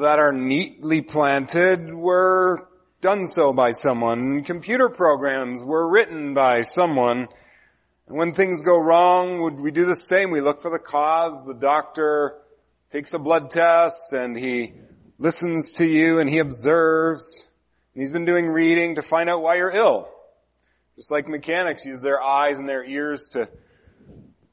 that 0.00 0.18
are 0.18 0.32
neatly 0.32 1.02
planted 1.02 1.94
were 1.94 2.68
done 3.00 3.26
so 3.26 3.52
by 3.52 3.72
someone. 3.72 4.42
Computer 4.42 4.88
programs 4.88 5.62
were 5.62 5.88
written 5.88 6.34
by 6.34 6.62
someone. 6.62 7.28
And 8.08 8.16
when 8.16 8.34
things 8.34 8.60
go 8.60 8.78
wrong, 8.78 9.40
would 9.42 9.60
we 9.60 9.70
do 9.70 9.84
the 9.84 9.96
same? 9.96 10.30
We 10.30 10.40
look 10.40 10.62
for 10.62 10.70
the 10.70 10.78
cause. 10.78 11.44
The 11.46 11.54
doctor 11.54 12.34
takes 12.90 13.14
a 13.14 13.18
blood 13.18 13.50
test 13.50 14.12
and 14.12 14.36
he 14.36 14.74
listens 15.18 15.72
to 15.74 15.86
you 15.86 16.18
and 16.18 16.28
he 16.28 16.38
observes. 16.38 17.46
And 17.94 18.02
he's 18.02 18.12
been 18.12 18.24
doing 18.24 18.48
reading 18.48 18.96
to 18.96 19.02
find 19.02 19.30
out 19.30 19.42
why 19.42 19.56
you're 19.56 19.70
ill. 19.70 20.08
Just 20.96 21.10
like 21.10 21.28
mechanics 21.28 21.86
use 21.86 22.00
their 22.00 22.20
eyes 22.20 22.58
and 22.58 22.68
their 22.68 22.84
ears 22.84 23.28
to 23.32 23.48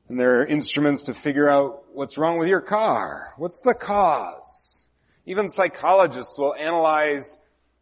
and 0.10 0.20
their 0.20 0.44
instruments 0.44 1.04
to 1.04 1.14
figure 1.14 1.50
out 1.50 1.84
what's 1.94 2.18
wrong 2.18 2.40
with 2.40 2.48
your 2.48 2.62
car. 2.62 3.34
What's 3.38 3.62
the 3.62 3.76
cause? 3.76 4.88
Even 5.26 5.50
psychologists 5.50 6.38
will 6.40 6.56
analyze 6.56 7.38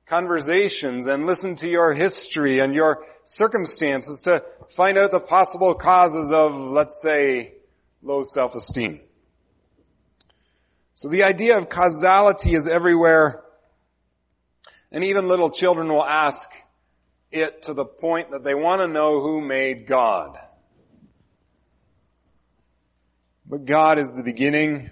conversations 0.05 1.07
and 1.07 1.25
listen 1.25 1.55
to 1.57 1.69
your 1.69 1.93
history 1.93 2.59
and 2.59 2.73
your 2.73 3.05
circumstances 3.23 4.23
to 4.23 4.43
find 4.69 4.97
out 4.97 5.11
the 5.11 5.19
possible 5.19 5.73
causes 5.75 6.31
of, 6.31 6.53
let's 6.55 7.01
say, 7.01 7.53
low 8.01 8.23
self-esteem. 8.23 9.01
So 10.95 11.09
the 11.09 11.23
idea 11.23 11.57
of 11.57 11.69
causality 11.69 12.53
is 12.53 12.67
everywhere. 12.67 13.43
And 14.91 15.03
even 15.03 15.27
little 15.27 15.49
children 15.49 15.89
will 15.89 16.05
ask 16.05 16.49
it 17.31 17.63
to 17.63 17.73
the 17.73 17.85
point 17.85 18.31
that 18.31 18.43
they 18.43 18.55
want 18.55 18.81
to 18.81 18.87
know 18.87 19.21
who 19.21 19.41
made 19.41 19.85
God. 19.85 20.37
But 23.45 23.65
God 23.65 23.99
is 23.99 24.11
the 24.11 24.23
beginning 24.23 24.91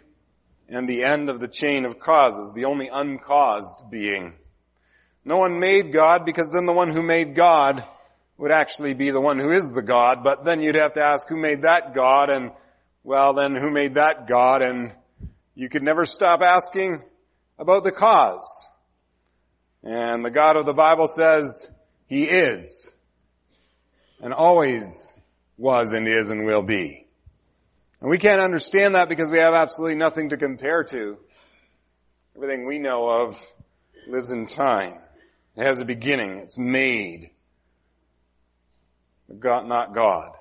and 0.69 0.87
the 0.87 1.03
end 1.03 1.29
of 1.29 1.39
the 1.39 1.47
chain 1.47 1.85
of 1.85 1.99
causes, 1.99 2.51
the 2.53 2.65
only 2.65 2.89
uncaused 2.91 3.89
being. 3.89 4.33
No 5.23 5.37
one 5.37 5.59
made 5.59 5.91
God 5.91 6.25
because 6.25 6.49
then 6.51 6.65
the 6.65 6.73
one 6.73 6.91
who 6.91 7.01
made 7.01 7.35
God 7.35 7.83
would 8.37 8.51
actually 8.51 8.93
be 8.93 9.11
the 9.11 9.21
one 9.21 9.39
who 9.39 9.51
is 9.51 9.69
the 9.69 9.81
God, 9.81 10.23
but 10.23 10.43
then 10.43 10.61
you'd 10.61 10.75
have 10.75 10.93
to 10.93 11.03
ask 11.03 11.27
who 11.27 11.37
made 11.37 11.61
that 11.61 11.93
God 11.93 12.29
and 12.29 12.51
well 13.03 13.33
then 13.33 13.55
who 13.55 13.71
made 13.71 13.95
that 13.95 14.27
God 14.27 14.61
and 14.61 14.93
you 15.53 15.69
could 15.69 15.83
never 15.83 16.05
stop 16.05 16.41
asking 16.41 17.03
about 17.57 17.83
the 17.83 17.91
cause. 17.91 18.67
And 19.83 20.25
the 20.25 20.31
God 20.31 20.57
of 20.57 20.65
the 20.65 20.73
Bible 20.73 21.07
says 21.07 21.67
He 22.07 22.25
is 22.25 22.91
and 24.19 24.33
always 24.33 25.13
was 25.57 25.93
and 25.93 26.07
is 26.07 26.29
and 26.29 26.45
will 26.45 26.63
be. 26.63 27.05
And 28.01 28.09
we 28.09 28.17
can't 28.17 28.41
understand 28.41 28.95
that 28.95 29.07
because 29.07 29.29
we 29.29 29.37
have 29.37 29.53
absolutely 29.53 29.95
nothing 29.95 30.29
to 30.29 30.37
compare 30.37 30.83
to. 30.83 31.17
Everything 32.35 32.65
we 32.65 32.79
know 32.79 33.07
of 33.07 33.39
lives 34.07 34.31
in 34.31 34.47
time. 34.47 34.95
It 35.55 35.63
has 35.63 35.79
a 35.79 35.85
beginning. 35.85 36.39
It's 36.39 36.57
made. 36.57 37.31
God, 39.39 39.67
not 39.67 39.93
God. 39.93 40.31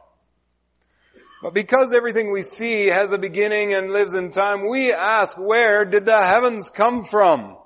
But 1.43 1.55
because 1.55 1.93
everything 1.93 2.33
we 2.33 2.43
see 2.43 2.87
has 2.87 3.13
a 3.13 3.19
beginning 3.19 3.75
and 3.75 3.91
lives 3.91 4.15
in 4.15 4.31
time, 4.31 4.69
we 4.69 4.93
ask, 4.93 5.37
where 5.39 5.85
did 5.85 6.07
the 6.07 6.23
heavens 6.23 6.71
come 6.71 7.05
from? 7.05 7.57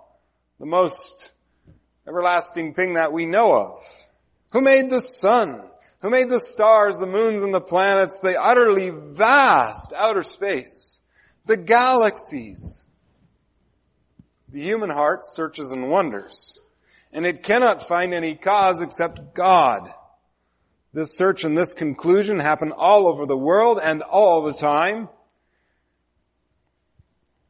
The 0.58 0.66
most 0.66 1.30
everlasting 2.06 2.74
thing 2.74 2.94
that 2.94 3.12
we 3.12 3.26
know 3.26 3.52
of. 3.52 3.84
Who 4.52 4.62
made 4.62 4.90
the 4.90 5.00
sun? 5.00 5.68
who 6.00 6.10
made 6.10 6.28
the 6.28 6.40
stars, 6.40 6.98
the 6.98 7.06
moons, 7.06 7.40
and 7.40 7.52
the 7.52 7.60
planets, 7.60 8.18
the 8.22 8.40
utterly 8.40 8.90
vast 8.90 9.92
outer 9.96 10.22
space, 10.22 11.00
the 11.46 11.56
galaxies. 11.56 12.86
The 14.50 14.62
human 14.62 14.88
heart 14.88 15.26
searches 15.26 15.72
and 15.72 15.90
wonders, 15.90 16.58
and 17.12 17.26
it 17.26 17.42
cannot 17.42 17.86
find 17.86 18.14
any 18.14 18.34
cause 18.34 18.80
except 18.80 19.34
God. 19.34 19.92
This 20.98 21.16
search 21.16 21.44
and 21.44 21.56
this 21.56 21.74
conclusion 21.74 22.40
happen 22.40 22.72
all 22.76 23.06
over 23.06 23.24
the 23.24 23.36
world 23.36 23.78
and 23.80 24.02
all 24.02 24.42
the 24.42 24.52
time. 24.52 25.08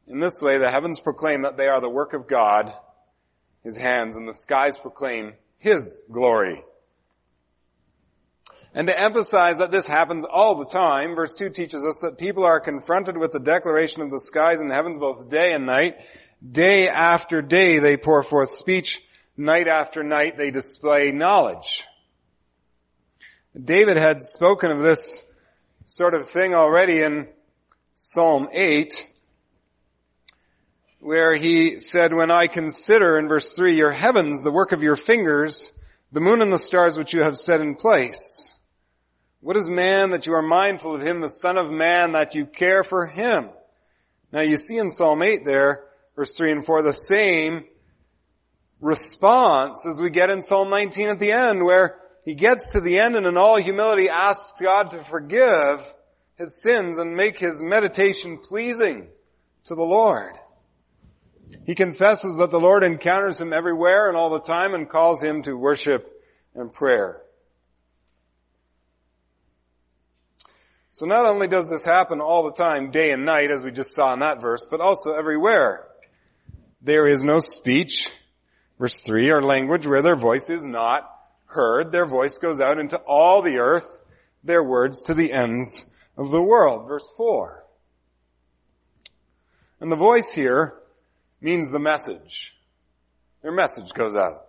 In 0.07 0.19
this 0.19 0.39
way, 0.39 0.59
the 0.59 0.69
heavens 0.69 0.99
proclaim 0.99 1.41
that 1.41 1.57
they 1.57 1.67
are 1.67 1.81
the 1.81 1.89
work 1.89 2.13
of 2.13 2.27
God, 2.27 2.71
His 3.63 3.75
hands, 3.75 4.15
and 4.15 4.27
the 4.27 4.35
skies 4.35 4.77
proclaim 4.77 5.33
His 5.57 5.97
glory. 6.11 6.63
And 8.75 8.85
to 8.85 8.95
emphasize 8.95 9.57
that 9.57 9.71
this 9.71 9.87
happens 9.87 10.25
all 10.31 10.53
the 10.53 10.67
time, 10.67 11.15
verse 11.15 11.33
2 11.33 11.49
teaches 11.49 11.83
us 11.83 12.01
that 12.03 12.19
people 12.19 12.45
are 12.45 12.59
confronted 12.59 13.17
with 13.17 13.31
the 13.31 13.39
declaration 13.39 14.03
of 14.03 14.11
the 14.11 14.19
skies 14.19 14.61
and 14.61 14.71
heavens 14.71 14.99
both 14.99 15.27
day 15.27 15.53
and 15.53 15.65
night. 15.65 15.97
Day 16.47 16.87
after 16.87 17.41
day 17.41 17.79
they 17.79 17.97
pour 17.97 18.21
forth 18.21 18.51
speech. 18.51 19.01
Night 19.35 19.67
after 19.67 20.03
night 20.03 20.37
they 20.37 20.51
display 20.51 21.11
knowledge. 21.11 21.83
David 23.57 23.97
had 23.97 24.23
spoken 24.23 24.69
of 24.69 24.79
this 24.79 25.23
sort 25.83 26.13
of 26.13 26.29
thing 26.29 26.53
already 26.53 26.99
in 26.99 27.27
Psalm 27.95 28.47
8. 28.51 29.07
where 30.99 31.33
he 31.33 31.79
said, 31.79 32.13
when 32.13 32.31
I 32.31 32.47
consider 32.47 33.17
in 33.17 33.27
verse 33.27 33.53
3 33.53 33.75
your 33.75 33.91
heavens, 33.91 34.43
the 34.43 34.51
work 34.51 34.71
of 34.71 34.83
your 34.83 34.95
fingers, 34.95 35.71
the 36.11 36.21
moon 36.21 36.41
and 36.41 36.51
the 36.51 36.57
stars 36.57 36.97
which 36.97 37.13
you 37.13 37.23
have 37.23 37.37
set 37.37 37.61
in 37.61 37.75
place. 37.75 38.55
What 39.41 39.55
is 39.55 39.69
man 39.69 40.11
that 40.11 40.27
you 40.27 40.33
are 40.33 40.41
mindful 40.41 40.95
of 40.95 41.01
him, 41.01 41.21
the 41.21 41.29
son 41.29 41.57
of 41.57 41.71
man 41.71 42.11
that 42.11 42.35
you 42.35 42.45
care 42.45 42.83
for 42.83 43.07
him? 43.07 43.49
Now 44.31 44.41
you 44.41 44.57
see 44.57 44.77
in 44.77 44.89
Psalm 44.89 45.23
8 45.23 45.45
there, 45.45 45.85
verse 46.15 46.35
3 46.35 46.51
and 46.51 46.65
4, 46.65 46.81
the 46.81 46.93
same 46.93 47.65
response 48.81 49.87
as 49.87 50.01
we 50.01 50.09
get 50.09 50.29
in 50.29 50.41
Psalm 50.41 50.69
19 50.69 51.07
at 51.07 51.19
the 51.19 51.31
end 51.31 51.63
where 51.63 51.97
he 52.29 52.35
gets 52.35 52.67
to 52.73 52.79
the 52.79 52.99
end 52.99 53.15
and 53.15 53.25
in 53.25 53.37
all 53.37 53.57
humility 53.57 54.07
asks 54.07 54.61
God 54.61 54.91
to 54.91 55.03
forgive 55.03 55.83
his 56.35 56.61
sins 56.61 56.99
and 56.99 57.15
make 57.15 57.39
his 57.39 57.59
meditation 57.59 58.37
pleasing 58.37 59.07
to 59.63 59.73
the 59.73 59.81
Lord. 59.81 60.35
He 61.65 61.73
confesses 61.73 62.37
that 62.37 62.51
the 62.51 62.59
Lord 62.59 62.83
encounters 62.83 63.41
him 63.41 63.51
everywhere 63.51 64.09
and 64.09 64.15
all 64.15 64.29
the 64.29 64.41
time 64.41 64.75
and 64.75 64.87
calls 64.87 65.23
him 65.23 65.41
to 65.41 65.55
worship 65.55 66.07
and 66.53 66.71
prayer. 66.71 67.19
So 70.91 71.07
not 71.07 71.27
only 71.27 71.47
does 71.47 71.67
this 71.67 71.83
happen 71.83 72.21
all 72.21 72.43
the 72.43 72.53
time, 72.53 72.91
day 72.91 73.09
and 73.09 73.25
night, 73.25 73.49
as 73.49 73.63
we 73.63 73.71
just 73.71 73.95
saw 73.95 74.13
in 74.13 74.19
that 74.19 74.39
verse, 74.39 74.67
but 74.69 74.81
also 74.81 75.13
everywhere. 75.13 75.87
There 76.79 77.07
is 77.07 77.23
no 77.23 77.39
speech, 77.39 78.07
verse 78.77 78.99
3, 78.99 79.31
or 79.31 79.41
language 79.41 79.87
where 79.87 80.03
their 80.03 80.15
voice 80.15 80.51
is 80.51 80.63
not 80.63 81.09
heard. 81.49 81.91
Their 81.91 82.05
voice 82.05 82.37
goes 82.37 82.61
out 82.61 82.79
into 82.79 82.97
all 82.97 83.41
the 83.41 83.59
earth, 83.59 83.99
their 84.43 84.63
words 84.63 85.03
to 85.05 85.13
the 85.13 85.33
ends 85.33 85.85
of 86.17 86.31
the 86.31 86.41
world. 86.41 86.87
Verse 86.87 87.07
4. 87.17 87.63
And 89.81 89.91
the 89.91 89.97
voice 89.97 90.33
here 90.33 90.75
means 91.41 91.69
the 91.69 91.79
message. 91.79 92.55
Their 93.41 93.51
message 93.51 93.91
goes 93.93 94.15
out. 94.15 94.45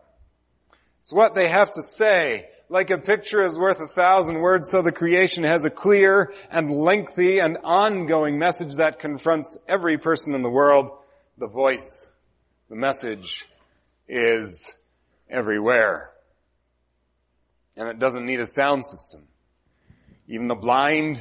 It's 1.00 1.12
what 1.12 1.34
they 1.34 1.48
have 1.48 1.72
to 1.72 1.82
say. 1.82 2.48
Like 2.68 2.90
a 2.90 2.98
picture 2.98 3.42
is 3.42 3.58
worth 3.58 3.80
a 3.80 3.88
thousand 3.88 4.40
words, 4.40 4.68
so 4.70 4.80
the 4.80 4.92
creation 4.92 5.42
has 5.42 5.64
a 5.64 5.70
clear 5.70 6.32
and 6.50 6.70
lengthy 6.70 7.40
and 7.40 7.58
ongoing 7.64 8.38
message 8.38 8.76
that 8.76 9.00
confronts 9.00 9.56
every 9.68 9.98
person 9.98 10.34
in 10.34 10.42
the 10.42 10.50
world. 10.50 10.90
The 11.38 11.48
voice, 11.48 12.06
the 12.68 12.76
message 12.76 13.44
is 14.08 14.72
everywhere. 15.28 16.10
And 17.76 17.88
it 17.88 17.98
doesn't 17.98 18.26
need 18.26 18.40
a 18.40 18.46
sound 18.46 18.84
system. 18.84 19.26
Even 20.28 20.48
the 20.48 20.54
blind 20.54 21.20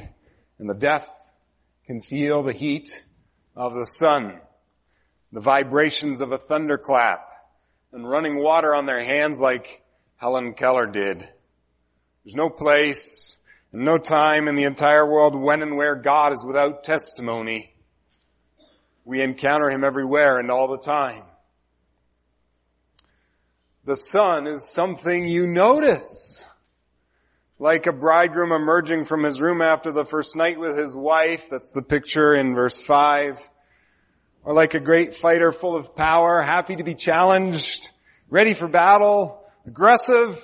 and 0.58 0.68
the 0.68 0.74
deaf 0.74 1.08
can 1.86 2.00
feel 2.00 2.42
the 2.42 2.52
heat 2.52 3.04
of 3.56 3.74
the 3.74 3.86
sun 3.86 4.40
the 5.32 5.40
vibrations 5.40 6.20
of 6.20 6.32
a 6.32 6.38
thunderclap 6.38 7.20
and 7.92 8.08
running 8.08 8.42
water 8.42 8.74
on 8.74 8.86
their 8.86 9.02
hands 9.02 9.38
like 9.40 9.82
Helen 10.16 10.54
Keller 10.54 10.86
did. 10.86 11.18
There's 12.24 12.34
no 12.34 12.50
place 12.50 13.38
and 13.72 13.84
no 13.84 13.98
time 13.98 14.48
in 14.48 14.56
the 14.56 14.64
entire 14.64 15.06
world 15.06 15.40
when 15.40 15.62
and 15.62 15.76
where 15.76 15.94
God 15.94 16.32
is 16.32 16.44
without 16.44 16.84
testimony. 16.84 17.72
We 19.04 19.22
encounter 19.22 19.70
Him 19.70 19.84
everywhere 19.84 20.38
and 20.38 20.50
all 20.50 20.68
the 20.68 20.78
time. 20.78 21.22
The 23.84 23.96
sun 23.96 24.46
is 24.46 24.68
something 24.68 25.26
you 25.26 25.46
notice. 25.46 26.46
Like 27.58 27.86
a 27.86 27.92
bridegroom 27.92 28.52
emerging 28.52 29.04
from 29.04 29.22
his 29.22 29.40
room 29.40 29.60
after 29.62 29.92
the 29.92 30.04
first 30.04 30.36
night 30.36 30.58
with 30.58 30.76
his 30.76 30.94
wife. 30.94 31.48
That's 31.50 31.72
the 31.72 31.82
picture 31.82 32.34
in 32.34 32.54
verse 32.54 32.82
5 32.82 33.38
or 34.44 34.54
like 34.54 34.74
a 34.74 34.80
great 34.80 35.14
fighter 35.14 35.52
full 35.52 35.76
of 35.76 35.94
power, 35.94 36.42
happy 36.42 36.76
to 36.76 36.84
be 36.84 36.94
challenged, 36.94 37.90
ready 38.28 38.54
for 38.54 38.68
battle, 38.68 39.44
aggressive. 39.66 40.34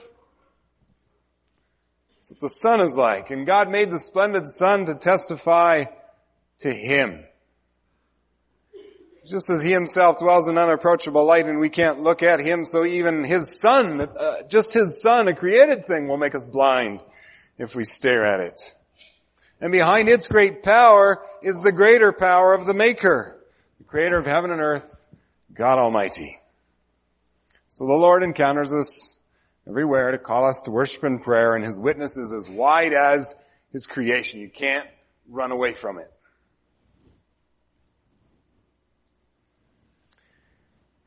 That's 2.16 2.32
what 2.32 2.40
the 2.40 2.48
sun 2.48 2.80
is 2.80 2.94
like. 2.96 3.30
And 3.30 3.46
God 3.46 3.70
made 3.70 3.90
the 3.90 3.98
splendid 3.98 4.48
sun 4.48 4.87
to 4.87 4.94
testify 4.94 5.84
to 6.61 6.72
Him. 6.72 7.24
Just 9.26 9.50
as 9.50 9.60
He 9.60 9.72
Himself 9.72 10.18
dwells 10.18 10.48
in 10.48 10.56
unapproachable 10.56 11.24
light 11.24 11.46
and 11.46 11.58
we 11.58 11.68
can't 11.68 12.00
look 12.00 12.22
at 12.22 12.38
Him, 12.38 12.64
so 12.64 12.84
even 12.84 13.24
His 13.24 13.60
sun, 13.60 14.00
uh, 14.00 14.42
just 14.48 14.72
His 14.72 15.00
sun, 15.02 15.28
a 15.28 15.34
created 15.34 15.86
thing, 15.86 16.06
will 16.06 16.16
make 16.16 16.34
us 16.34 16.44
blind 16.44 17.00
if 17.58 17.74
we 17.74 17.82
stare 17.82 18.24
at 18.24 18.40
it. 18.40 18.74
And 19.60 19.72
behind 19.72 20.08
its 20.08 20.28
great 20.28 20.62
power 20.62 21.22
is 21.42 21.58
the 21.58 21.72
greater 21.72 22.12
power 22.12 22.54
of 22.54 22.66
the 22.66 22.74
Maker 22.74 23.32
the 23.78 23.84
creator 23.84 24.18
of 24.18 24.26
heaven 24.26 24.50
and 24.50 24.60
earth, 24.60 25.04
God 25.52 25.78
Almighty. 25.78 26.38
So 27.68 27.86
the 27.86 27.92
Lord 27.92 28.22
encounters 28.22 28.72
us 28.72 29.18
everywhere 29.68 30.12
to 30.12 30.18
call 30.18 30.48
us 30.48 30.62
to 30.64 30.70
worship 30.70 31.02
and 31.02 31.20
prayer 31.20 31.54
and 31.54 31.64
His 31.64 31.78
witness 31.78 32.16
is 32.16 32.32
as 32.32 32.48
wide 32.48 32.92
as 32.92 33.34
His 33.72 33.86
creation. 33.86 34.40
You 34.40 34.50
can't 34.50 34.86
run 35.28 35.50
away 35.52 35.72
from 35.72 35.98
it. 35.98 36.10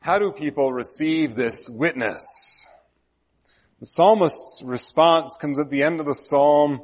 How 0.00 0.18
do 0.18 0.32
people 0.32 0.72
receive 0.72 1.34
this 1.34 1.68
witness? 1.68 2.66
The 3.80 3.86
psalmist's 3.86 4.62
response 4.62 5.36
comes 5.36 5.58
at 5.58 5.70
the 5.70 5.82
end 5.82 6.00
of 6.00 6.06
the 6.06 6.14
psalm. 6.14 6.82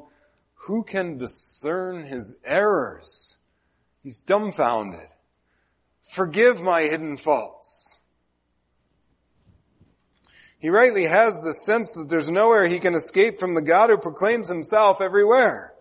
Who 0.66 0.82
can 0.82 1.16
discern 1.16 2.06
his 2.06 2.36
errors? 2.44 3.36
He's 4.02 4.20
dumbfounded. 4.20 5.08
Forgive 6.10 6.60
my 6.60 6.82
hidden 6.82 7.16
faults. 7.16 8.00
He 10.58 10.68
rightly 10.68 11.04
has 11.04 11.40
the 11.42 11.52
sense 11.52 11.94
that 11.94 12.08
there's 12.08 12.28
nowhere 12.28 12.66
he 12.66 12.80
can 12.80 12.94
escape 12.94 13.38
from 13.38 13.54
the 13.54 13.62
God 13.62 13.90
who 13.90 13.98
proclaims 13.98 14.48
himself 14.48 15.00
everywhere. 15.00 15.72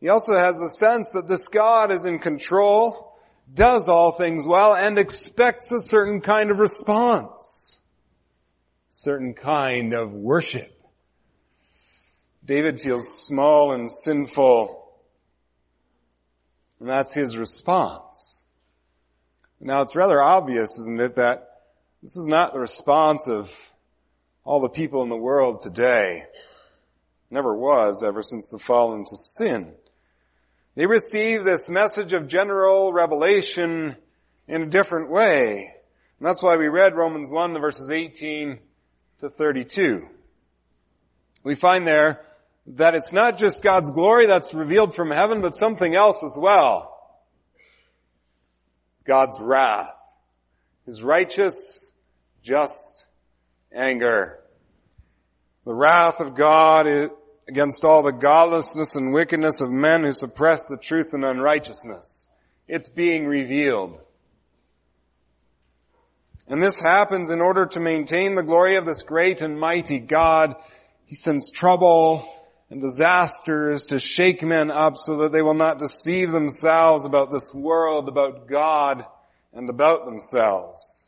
He 0.00 0.08
also 0.08 0.36
has 0.36 0.54
the 0.56 0.68
sense 0.68 1.10
that 1.12 1.28
this 1.28 1.48
God 1.48 1.92
is 1.92 2.06
in 2.06 2.20
control, 2.20 3.07
does 3.52 3.88
all 3.88 4.12
things 4.12 4.46
well, 4.46 4.74
and 4.74 4.98
expects 4.98 5.72
a 5.72 5.82
certain 5.82 6.20
kind 6.20 6.50
of 6.50 6.58
response. 6.58 7.80
Certain 8.88 9.34
kind 9.34 9.94
of 9.94 10.12
worship. 10.12 10.74
David 12.44 12.80
feels 12.80 13.26
small 13.26 13.72
and 13.72 13.90
sinful, 13.90 14.90
and 16.80 16.88
that's 16.88 17.12
his 17.12 17.36
response. 17.36 18.42
Now 19.60 19.82
it's 19.82 19.96
rather 19.96 20.22
obvious, 20.22 20.78
isn't 20.78 21.00
it, 21.00 21.16
that 21.16 21.48
this 22.00 22.16
is 22.16 22.26
not 22.26 22.52
the 22.52 22.60
response 22.60 23.28
of 23.28 23.50
all 24.44 24.60
the 24.60 24.68
people 24.68 25.02
in 25.02 25.08
the 25.08 25.16
world 25.16 25.60
today. 25.60 26.24
Never 27.30 27.54
was 27.54 28.02
ever 28.02 28.22
since 28.22 28.48
the 28.50 28.58
fall 28.58 28.94
into 28.94 29.16
sin. 29.16 29.74
They 30.78 30.86
receive 30.86 31.42
this 31.42 31.68
message 31.68 32.12
of 32.12 32.28
general 32.28 32.92
revelation 32.92 33.96
in 34.46 34.62
a 34.62 34.66
different 34.66 35.10
way. 35.10 35.74
And 36.20 36.28
that's 36.28 36.40
why 36.40 36.56
we 36.56 36.68
read 36.68 36.94
Romans 36.94 37.32
1 37.32 37.52
the 37.52 37.58
verses 37.58 37.90
18 37.90 38.60
to 39.18 39.28
32. 39.28 40.06
We 41.42 41.56
find 41.56 41.84
there 41.84 42.20
that 42.68 42.94
it's 42.94 43.10
not 43.10 43.38
just 43.38 43.60
God's 43.60 43.90
glory 43.90 44.26
that's 44.26 44.54
revealed 44.54 44.94
from 44.94 45.10
heaven, 45.10 45.40
but 45.40 45.56
something 45.56 45.96
else 45.96 46.22
as 46.22 46.38
well. 46.40 46.96
God's 49.04 49.40
wrath. 49.40 49.90
His 50.86 51.02
righteous, 51.02 51.90
just 52.44 53.06
anger. 53.74 54.38
The 55.64 55.74
wrath 55.74 56.20
of 56.20 56.36
God 56.36 57.10
against 57.48 57.82
all 57.82 58.02
the 58.02 58.12
godlessness 58.12 58.94
and 58.94 59.12
wickedness 59.12 59.60
of 59.60 59.70
men 59.70 60.04
who 60.04 60.12
suppress 60.12 60.66
the 60.66 60.76
truth 60.76 61.14
and 61.14 61.24
unrighteousness. 61.24 62.28
It's 62.68 62.90
being 62.90 63.26
revealed. 63.26 63.98
And 66.46 66.60
this 66.60 66.78
happens 66.78 67.30
in 67.30 67.40
order 67.40 67.66
to 67.66 67.80
maintain 67.80 68.34
the 68.34 68.42
glory 68.42 68.76
of 68.76 68.84
this 68.84 69.02
great 69.02 69.40
and 69.40 69.58
mighty 69.58 69.98
God. 69.98 70.56
He 71.06 71.14
sends 71.14 71.50
trouble 71.50 72.28
and 72.70 72.82
disasters 72.82 73.84
to 73.86 73.98
shake 73.98 74.42
men 74.42 74.70
up 74.70 74.96
so 74.96 75.18
that 75.18 75.32
they 75.32 75.42
will 75.42 75.54
not 75.54 75.78
deceive 75.78 76.30
themselves 76.30 77.06
about 77.06 77.30
this 77.30 77.52
world, 77.54 78.08
about 78.08 78.46
God, 78.46 79.06
and 79.54 79.70
about 79.70 80.04
themselves. 80.04 81.07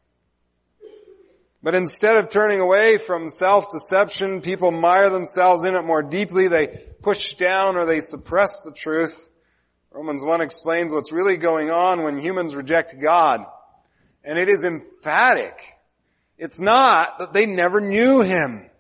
But 1.63 1.75
instead 1.75 2.17
of 2.17 2.31
turning 2.31 2.61
away 2.61 2.99
from 2.99 3.29
self-deception, 3.29 4.41
people 4.41 4.71
mire 4.71 5.11
themselves 5.11 5.63
in 5.63 5.75
it 5.75 5.83
more 5.83 6.03
deeply. 6.03 6.49
They 6.49 6.69
push 7.03 7.35
down 7.35 7.77
or 7.77 7.85
they 7.85 8.01
suppress 8.01 8.63
the 8.63 8.73
truth. 8.73 9.29
Romans 9.93 10.25
1 10.25 10.41
explains 10.41 10.93
what's 10.93 11.13
really 11.13 11.37
going 11.37 11.71
on 11.71 12.03
when 12.03 12.19
humans 12.19 12.55
reject 12.55 12.95
God. 13.01 13.45
And 14.25 14.39
it 14.39 14.49
is 14.49 14.65
emphatic. 14.65 15.55
It's 16.39 16.61
not 16.61 17.19
that 17.19 17.33
they 17.33 17.45
never 17.47 17.81
knew 17.81 18.23
Him. 18.23 18.71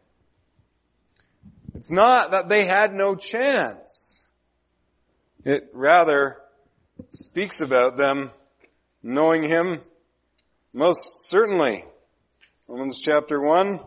It's 1.74 1.92
not 1.92 2.30
that 2.30 2.48
they 2.48 2.66
had 2.66 2.94
no 2.94 3.14
chance. 3.14 4.26
It 5.44 5.70
rather 5.72 6.38
speaks 7.10 7.60
about 7.60 7.96
them 7.96 8.30
Knowing 9.02 9.42
Him? 9.42 9.80
Most 10.72 11.28
certainly. 11.28 11.84
Romans 12.70 13.00
chapter 13.00 13.40
1 13.40 13.80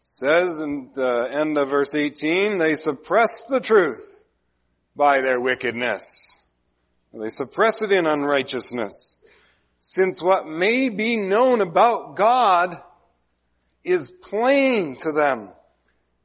says 0.00 0.60
in 0.60 0.90
the 0.94 1.30
end 1.32 1.56
of 1.56 1.70
verse 1.70 1.94
18, 1.94 2.58
they 2.58 2.74
suppress 2.74 3.46
the 3.46 3.58
truth 3.58 4.22
by 4.94 5.22
their 5.22 5.40
wickedness. 5.40 6.46
They 7.14 7.30
suppress 7.30 7.80
it 7.80 7.90
in 7.90 8.06
unrighteousness. 8.06 9.16
Since 9.78 10.22
what 10.22 10.46
may 10.46 10.90
be 10.90 11.16
known 11.16 11.62
about 11.62 12.16
God 12.16 12.82
is 13.82 14.10
plain 14.10 14.98
to 14.98 15.12
them 15.12 15.54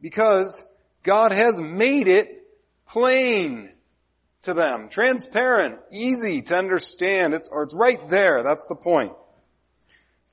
because 0.01 0.61
God 1.03 1.31
has 1.31 1.57
made 1.57 2.09
it 2.09 2.45
plain 2.85 3.69
to 4.41 4.53
them. 4.53 4.89
Transparent, 4.89 5.79
easy 5.89 6.41
to 6.41 6.57
understand. 6.57 7.33
It's, 7.33 7.47
or 7.47 7.63
it's 7.63 7.73
right 7.73 8.09
there. 8.09 8.43
That's 8.43 8.65
the 8.67 8.75
point. 8.75 9.13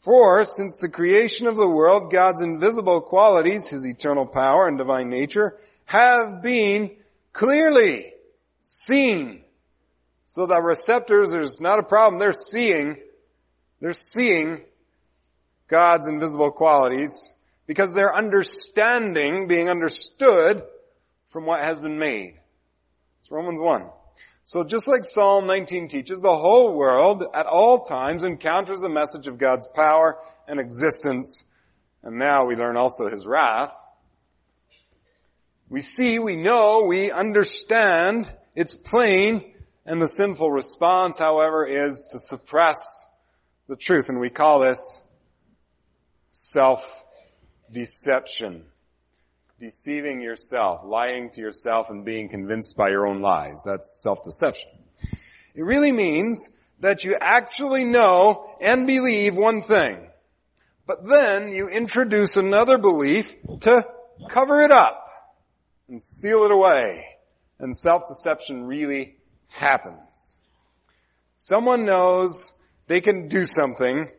For 0.03 0.45
since 0.45 0.79
the 0.79 0.89
creation 0.89 1.47
of 1.47 1.55
the 1.55 1.69
world, 1.69 2.11
God's 2.11 2.43
invisible 2.43 3.03
qualities, 3.03 3.69
His 3.69 3.87
eternal 3.87 4.27
power 4.27 4.67
and 4.67 4.77
divine 4.77 5.09
nature, 5.09 5.57
have 5.85 6.43
been 6.43 6.97
clearly 7.33 8.13
seen. 8.63 9.43
So 10.25 10.47
the 10.47 10.61
receptors, 10.61 11.31
there's 11.31 11.61
not 11.61 11.79
a 11.79 11.85
problem. 11.85 12.19
They're 12.19 12.33
seeing, 12.33 12.97
they're 13.81 13.93
seeing 13.93 14.63
God's 15.69 16.09
invisible 16.09 16.51
qualities 16.51 17.33
because 17.67 17.93
they're 17.95 18.15
understanding, 18.15 19.47
being 19.47 19.71
understood 19.71 20.65
from 21.29 21.47
what 21.47 21.63
has 21.63 21.79
been 21.79 21.99
made. 21.99 22.41
It's 23.21 23.31
Romans 23.31 23.61
1. 23.61 23.85
So 24.45 24.65
just 24.65 24.89
like 24.89 25.05
Psalm 25.05 25.47
19 25.47 25.87
teaches, 25.89 26.21
the 26.21 26.37
whole 26.37 26.75
world 26.75 27.25
at 27.33 27.47
all 27.47 27.85
times 27.85 28.25
encounters 28.25 28.81
the 28.81 28.89
message 28.89 29.29
of 29.29 29.39
God's 29.39 29.69
power 29.69 30.19
and 30.49 30.59
existence. 30.59 31.45
And 32.03 32.19
now 32.19 32.47
we 32.47 32.57
learn 32.57 32.77
also 32.77 33.09
His 33.09 33.25
wrath. 33.27 33.73
We 35.69 35.81
see, 35.81 36.19
we 36.19 36.35
know, 36.37 36.87
we 36.87 37.11
understand, 37.11 38.31
it's 38.55 38.75
plain, 38.75 39.55
and 39.87 40.03
the 40.03 40.09
sinful 40.09 40.51
response, 40.51 41.17
however, 41.19 41.67
is 41.67 42.09
to 42.11 42.19
suppress 42.19 43.07
the 43.69 43.77
truth. 43.77 44.11
And 44.11 44.21
we 44.21 44.29
call 44.29 44.61
this 44.61 45.01
self-deception 46.31 48.67
deceiving 49.63 50.21
yourself, 50.21 50.81
lying 50.85 51.31
to 51.31 51.41
yourself 51.41 51.89
and 51.89 52.05
being 52.05 52.29
convinced 52.29 52.77
by 52.77 52.91
your 52.91 53.07
own 53.07 53.23
lies. 53.23 53.63
That's 53.65 54.03
self-deception. 54.03 54.73
It 55.55 55.63
really 55.63 55.93
means 55.93 56.51
that 56.81 57.05
you 57.05 57.17
actually 57.21 57.85
know 57.85 58.57
and 58.61 58.89
believe 58.89 59.37
one 59.37 59.63
thing, 59.63 60.09
but 60.85 61.05
then 61.09 61.53
you 61.53 61.69
introduce 61.69 62.37
another 62.37 62.77
belief 62.77 63.37
to 63.61 63.87
cover 64.29 64.63
it 64.63 64.73
up 64.73 65.07
and 65.89 66.03
seal 66.03 66.43
it 66.43 66.51
away. 66.51 67.07
And 67.61 67.77
self-deception 67.77 68.67
really 68.67 69.15
happens. 69.47 70.39
Someone 71.39 71.85
knows 71.85 72.53
they 72.89 73.01
can 73.01 73.29
do 73.29 73.45
something, 73.45 74.11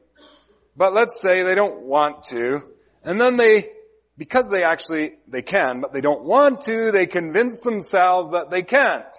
but 0.77 0.93
let's 0.93 1.21
say 1.21 1.43
they 1.43 1.56
don't 1.56 1.82
want 1.82 2.23
to, 2.29 2.63
and 3.03 3.19
then 3.19 3.36
they 3.36 3.73
because 4.17 4.47
they 4.52 4.63
actually, 4.63 5.13
they 5.28 5.41
can, 5.41 5.82
but 5.82 5.93
they 5.93 6.02
don't 6.02 6.23
want 6.23 6.62
to, 6.62 6.91
they 6.91 7.08
convince 7.08 7.62
themselves 7.62 8.32
that 8.32 8.49
they 8.52 8.62
can't. 8.62 9.15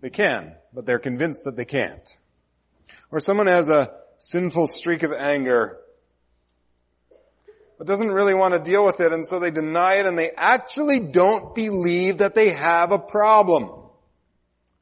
They 0.00 0.10
can, 0.10 0.54
but 0.72 0.86
they're 0.86 1.00
convinced 1.00 1.44
that 1.44 1.56
they 1.56 1.64
can't. 1.64 2.16
Or 3.10 3.18
someone 3.18 3.48
has 3.48 3.68
a 3.68 3.90
sinful 4.18 4.68
streak 4.68 5.02
of 5.02 5.12
anger, 5.12 5.78
but 7.78 7.86
doesn't 7.86 8.10
really 8.10 8.34
want 8.34 8.54
to 8.54 8.60
deal 8.60 8.84
with 8.84 9.00
it, 9.00 9.12
and 9.12 9.26
so 9.26 9.40
they 9.40 9.50
deny 9.50 9.94
it, 9.94 10.06
and 10.06 10.16
they 10.16 10.30
actually 10.30 11.00
don't 11.00 11.54
believe 11.54 12.18
that 12.18 12.34
they 12.34 12.50
have 12.50 12.92
a 12.92 12.98
problem. 12.98 13.70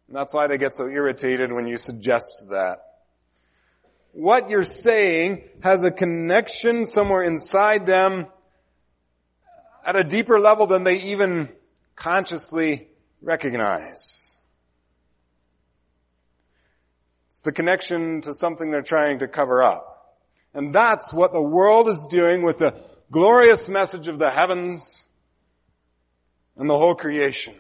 And 0.09 0.17
that's 0.17 0.35
why 0.35 0.49
they 0.49 0.59
get 0.59 0.75
so 0.75 0.87
irritated 0.87 1.51
when 1.51 1.67
you 1.67 1.79
suggest 1.79 2.45
that 2.51 2.79
what 4.17 4.49
you're 4.49 4.63
saying 4.63 5.43
has 5.63 5.85
a 5.85 5.91
connection 5.91 6.87
somewhere 6.87 7.23
inside 7.23 7.85
them 7.85 8.27
at 9.85 9.95
a 9.95 10.03
deeper 10.03 10.41
level 10.41 10.67
than 10.67 10.85
they 10.85 10.97
even 10.97 11.51
consciously 11.95 12.89
recognize. 13.21 14.41
It's 17.29 17.41
the 17.41 17.53
connection 17.53 18.23
to 18.23 18.33
something 18.33 18.71
they're 18.71 18.81
trying 18.81 19.19
to 19.19 19.29
cover 19.29 19.63
up. 19.63 20.17
And 20.55 20.73
that's 20.73 21.13
what 21.13 21.35
the 21.35 21.43
world 21.43 21.91
is 21.91 22.07
doing 22.09 22.43
with 22.43 22.57
the 22.57 22.83
glorious 23.11 23.69
message 23.69 24.09
of 24.09 24.19
the 24.19 24.31
heavens 24.31 25.07
and 26.57 26.71
the 26.71 26.79
whole 26.79 26.95
creation. 26.95 27.55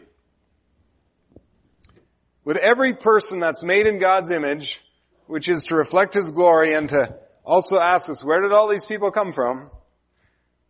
With 2.45 2.57
every 2.57 2.95
person 2.95 3.40
that's 3.40 3.62
made 3.62 3.87
in 3.87 3.99
God's 3.99 4.31
image, 4.31 4.81
which 5.27 5.49
is 5.49 5.65
to 5.65 5.77
reflect 5.77 6.15
His 6.15 6.31
glory 6.31 6.75
and 6.75 6.89
to 6.89 7.17
also 7.45 7.79
ask 7.79 8.09
us, 8.11 8.25
where 8.25 8.43
did 8.43 8.53
all 8.53 8.69
these 8.69 8.85
people 8.85 9.11
come 9.11 9.33
from? 9.33 9.71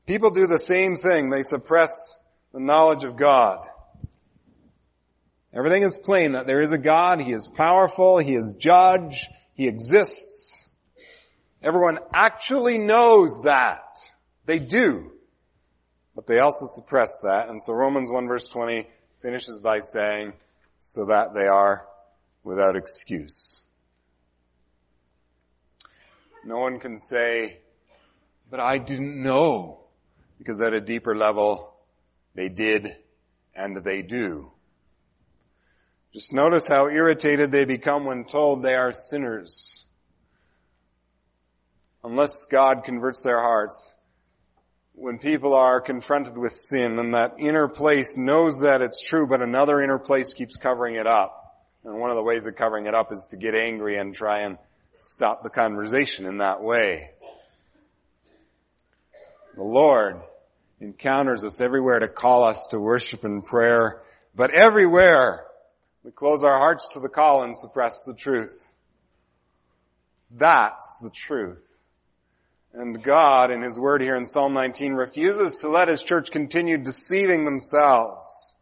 People 0.06 0.30
do 0.30 0.46
the 0.46 0.58
same 0.58 0.96
thing. 0.96 1.30
They 1.30 1.42
suppress 1.42 2.18
the 2.52 2.60
knowledge 2.60 3.04
of 3.04 3.16
God. 3.16 3.66
Everything 5.52 5.82
is 5.82 5.96
plain 5.96 6.32
that 6.32 6.46
there 6.46 6.60
is 6.60 6.72
a 6.72 6.78
God, 6.78 7.20
He 7.20 7.32
is 7.32 7.48
powerful, 7.48 8.18
He 8.18 8.34
is 8.34 8.54
judge, 8.58 9.26
He 9.54 9.66
exists. 9.66 10.68
Everyone 11.62 11.98
actually 12.12 12.78
knows 12.78 13.40
that. 13.44 13.98
They 14.44 14.58
do. 14.58 15.12
But 16.14 16.26
they 16.26 16.38
also 16.38 16.66
suppress 16.66 17.08
that. 17.22 17.48
And 17.48 17.60
so 17.60 17.72
Romans 17.72 18.10
1 18.10 18.28
verse 18.28 18.48
20 18.48 18.86
finishes 19.20 19.58
by 19.60 19.80
saying, 19.80 20.34
so 20.80 21.06
that 21.06 21.34
they 21.34 21.46
are 21.46 21.86
without 22.44 22.76
excuse. 22.76 23.62
No 26.46 26.58
one 26.58 26.78
can 26.78 26.96
say, 26.96 27.58
but 28.48 28.60
I 28.60 28.78
didn't 28.78 29.20
know. 29.20 29.80
Because 30.38 30.60
at 30.60 30.74
a 30.74 30.80
deeper 30.80 31.16
level, 31.16 31.74
they 32.36 32.48
did 32.48 32.94
and 33.52 33.82
they 33.82 34.02
do. 34.02 34.52
Just 36.12 36.32
notice 36.32 36.68
how 36.68 36.88
irritated 36.88 37.50
they 37.50 37.64
become 37.64 38.04
when 38.04 38.26
told 38.26 38.62
they 38.62 38.74
are 38.74 38.92
sinners. 38.92 39.84
Unless 42.04 42.46
God 42.46 42.84
converts 42.84 43.24
their 43.24 43.40
hearts, 43.40 43.96
when 44.92 45.18
people 45.18 45.52
are 45.52 45.80
confronted 45.80 46.38
with 46.38 46.52
sin 46.52 46.96
and 47.00 47.14
that 47.14 47.34
inner 47.40 47.66
place 47.66 48.16
knows 48.16 48.60
that 48.60 48.82
it's 48.82 49.00
true, 49.00 49.26
but 49.26 49.42
another 49.42 49.82
inner 49.82 49.98
place 49.98 50.32
keeps 50.32 50.56
covering 50.56 50.94
it 50.94 51.08
up. 51.08 51.42
And 51.84 51.98
one 51.98 52.10
of 52.10 52.16
the 52.16 52.22
ways 52.22 52.46
of 52.46 52.54
covering 52.54 52.86
it 52.86 52.94
up 52.94 53.12
is 53.12 53.26
to 53.30 53.36
get 53.36 53.56
angry 53.56 53.98
and 53.98 54.14
try 54.14 54.42
and 54.42 54.58
stop 54.98 55.42
the 55.42 55.50
conversation 55.50 56.26
in 56.26 56.38
that 56.38 56.62
way. 56.62 57.10
The 59.54 59.62
Lord 59.62 60.20
encounters 60.80 61.44
us 61.44 61.60
everywhere 61.60 61.98
to 61.98 62.08
call 62.08 62.44
us 62.44 62.66
to 62.70 62.78
worship 62.78 63.24
and 63.24 63.44
prayer, 63.44 64.02
but 64.34 64.50
everywhere 64.52 65.46
we 66.04 66.10
close 66.10 66.44
our 66.44 66.58
hearts 66.58 66.88
to 66.92 67.00
the 67.00 67.08
call 67.08 67.42
and 67.42 67.56
suppress 67.56 68.04
the 68.04 68.14
truth. 68.14 68.74
That's 70.30 70.98
the 71.02 71.10
truth. 71.10 71.62
And 72.72 73.02
God, 73.02 73.50
in 73.50 73.62
His 73.62 73.78
Word 73.78 74.02
here 74.02 74.16
in 74.16 74.26
Psalm 74.26 74.52
19, 74.52 74.92
refuses 74.94 75.58
to 75.58 75.68
let 75.68 75.88
His 75.88 76.02
church 76.02 76.30
continue 76.30 76.76
deceiving 76.76 77.44
themselves. 77.44 78.54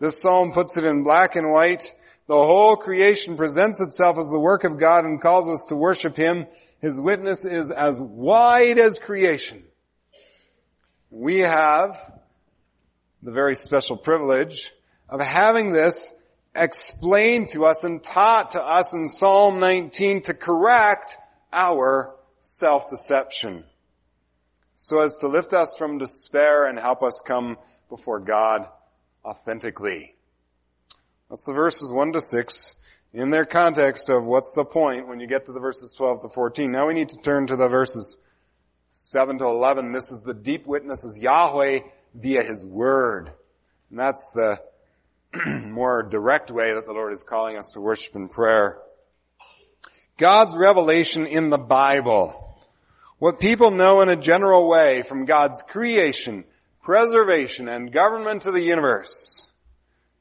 This 0.00 0.20
psalm 0.20 0.52
puts 0.52 0.76
it 0.76 0.84
in 0.84 1.04
black 1.04 1.36
and 1.36 1.52
white 1.52 1.94
the 2.28 2.34
whole 2.34 2.76
creation 2.76 3.38
presents 3.38 3.80
itself 3.80 4.18
as 4.18 4.28
the 4.28 4.38
work 4.38 4.64
of 4.64 4.78
God 4.78 5.04
and 5.04 5.20
calls 5.20 5.50
us 5.50 5.64
to 5.70 5.76
worship 5.76 6.14
Him. 6.14 6.46
His 6.80 7.00
witness 7.00 7.46
is 7.46 7.70
as 7.70 7.98
wide 7.98 8.78
as 8.78 8.98
creation. 8.98 9.64
We 11.10 11.38
have 11.38 11.98
the 13.22 13.32
very 13.32 13.54
special 13.54 13.96
privilege 13.96 14.70
of 15.08 15.22
having 15.22 15.72
this 15.72 16.12
explained 16.54 17.48
to 17.50 17.64
us 17.64 17.84
and 17.84 18.04
taught 18.04 18.50
to 18.50 18.62
us 18.62 18.94
in 18.94 19.08
Psalm 19.08 19.58
19 19.58 20.22
to 20.24 20.34
correct 20.34 21.16
our 21.50 22.14
self-deception 22.40 23.64
so 24.76 25.00
as 25.00 25.16
to 25.20 25.28
lift 25.28 25.54
us 25.54 25.74
from 25.78 25.96
despair 25.96 26.66
and 26.66 26.78
help 26.78 27.02
us 27.02 27.22
come 27.24 27.56
before 27.88 28.20
God 28.20 28.68
authentically. 29.24 30.14
That's 31.28 31.44
the 31.44 31.52
verses 31.52 31.92
1 31.92 32.12
to 32.12 32.20
6 32.20 32.74
in 33.12 33.30
their 33.30 33.44
context 33.44 34.08
of 34.10 34.24
what's 34.24 34.54
the 34.54 34.64
point 34.64 35.08
when 35.08 35.20
you 35.20 35.26
get 35.26 35.46
to 35.46 35.52
the 35.52 35.60
verses 35.60 35.94
12 35.96 36.22
to 36.22 36.28
14. 36.28 36.70
Now 36.70 36.86
we 36.86 36.94
need 36.94 37.10
to 37.10 37.18
turn 37.18 37.46
to 37.48 37.56
the 37.56 37.68
verses 37.68 38.18
7 38.92 39.38
to 39.38 39.44
11. 39.44 39.92
This 39.92 40.10
is 40.10 40.20
the 40.20 40.34
deep 40.34 40.66
witness 40.66 41.04
is 41.04 41.18
Yahweh 41.20 41.80
via 42.14 42.42
His 42.42 42.64
Word. 42.64 43.30
And 43.90 43.98
that's 43.98 44.30
the 44.34 44.60
more 45.46 46.02
direct 46.02 46.50
way 46.50 46.72
that 46.72 46.86
the 46.86 46.92
Lord 46.92 47.12
is 47.12 47.22
calling 47.22 47.56
us 47.56 47.70
to 47.70 47.80
worship 47.80 48.14
in 48.16 48.28
prayer. 48.28 48.78
God's 50.16 50.54
revelation 50.56 51.26
in 51.26 51.48
the 51.48 51.58
Bible. 51.58 52.44
What 53.18 53.40
people 53.40 53.70
know 53.70 54.00
in 54.00 54.08
a 54.08 54.16
general 54.16 54.68
way 54.68 55.02
from 55.02 55.24
God's 55.24 55.62
creation, 55.62 56.44
preservation, 56.82 57.68
and 57.68 57.92
government 57.92 58.46
of 58.46 58.54
the 58.54 58.62
universe, 58.62 59.47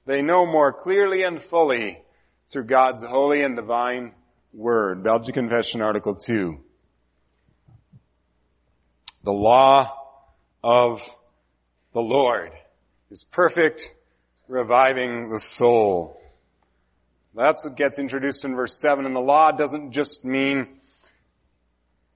they 0.07 0.21
know 0.21 0.45
more 0.45 0.71
clearly 0.71 1.23
and 1.23 1.41
fully 1.41 2.01
through 2.47 2.63
God's 2.63 3.03
holy 3.03 3.43
and 3.43 3.57
divine 3.57 4.13
word. 4.53 5.03
Belgic 5.03 5.35
Confession, 5.35 5.81
Article 5.81 6.15
2. 6.15 6.57
The 9.23 9.33
law 9.33 9.93
of 10.63 11.01
the 11.91 12.01
Lord 12.01 12.51
is 13.11 13.25
perfect, 13.25 13.93
reviving 14.47 15.29
the 15.29 15.39
soul. 15.39 16.21
That's 17.35 17.65
what 17.65 17.75
gets 17.75 17.99
introduced 17.99 18.45
in 18.45 18.55
verse 18.55 18.79
7. 18.79 19.05
And 19.05 19.13
the 19.13 19.19
law 19.19 19.51
doesn't 19.51 19.91
just 19.91 20.23
mean 20.23 20.79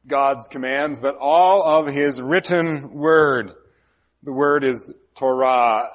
God's 0.07 0.47
commands, 0.47 1.01
but 1.01 1.17
all 1.19 1.63
of 1.63 1.93
His 1.93 2.21
written 2.21 2.93
word. 2.93 3.51
The 4.23 4.31
word 4.31 4.63
is 4.63 4.93
Torah. 5.15 5.89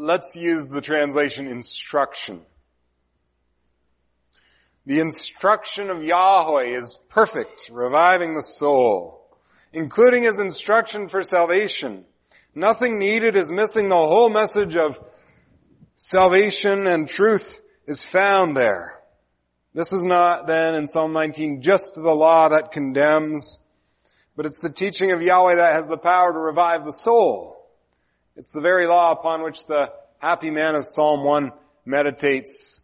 Let's 0.00 0.34
use 0.34 0.66
the 0.66 0.80
translation 0.80 1.46
instruction. 1.46 2.40
The 4.86 4.98
instruction 4.98 5.90
of 5.90 6.02
Yahweh 6.02 6.78
is 6.78 6.98
perfect, 7.10 7.68
reviving 7.70 8.34
the 8.34 8.40
soul, 8.40 9.28
including 9.74 10.22
His 10.22 10.38
instruction 10.38 11.10
for 11.10 11.20
salvation. 11.20 12.06
Nothing 12.54 12.98
needed 12.98 13.36
is 13.36 13.52
missing. 13.52 13.90
The 13.90 13.96
whole 13.96 14.30
message 14.30 14.74
of 14.74 14.98
salvation 15.96 16.86
and 16.86 17.06
truth 17.06 17.60
is 17.86 18.02
found 18.02 18.56
there. 18.56 18.98
This 19.74 19.92
is 19.92 20.02
not 20.02 20.46
then 20.46 20.76
in 20.76 20.86
Psalm 20.86 21.12
19 21.12 21.60
just 21.60 21.92
the 21.94 22.14
law 22.14 22.48
that 22.48 22.72
condemns, 22.72 23.58
but 24.34 24.46
it's 24.46 24.60
the 24.62 24.72
teaching 24.72 25.12
of 25.12 25.20
Yahweh 25.20 25.56
that 25.56 25.74
has 25.74 25.88
the 25.88 25.98
power 25.98 26.32
to 26.32 26.38
revive 26.38 26.86
the 26.86 26.90
soul. 26.90 27.59
It's 28.40 28.52
the 28.52 28.62
very 28.62 28.86
law 28.86 29.12
upon 29.12 29.42
which 29.42 29.66
the 29.66 29.92
happy 30.16 30.48
man 30.48 30.74
of 30.74 30.86
Psalm 30.86 31.24
1 31.24 31.52
meditates 31.84 32.80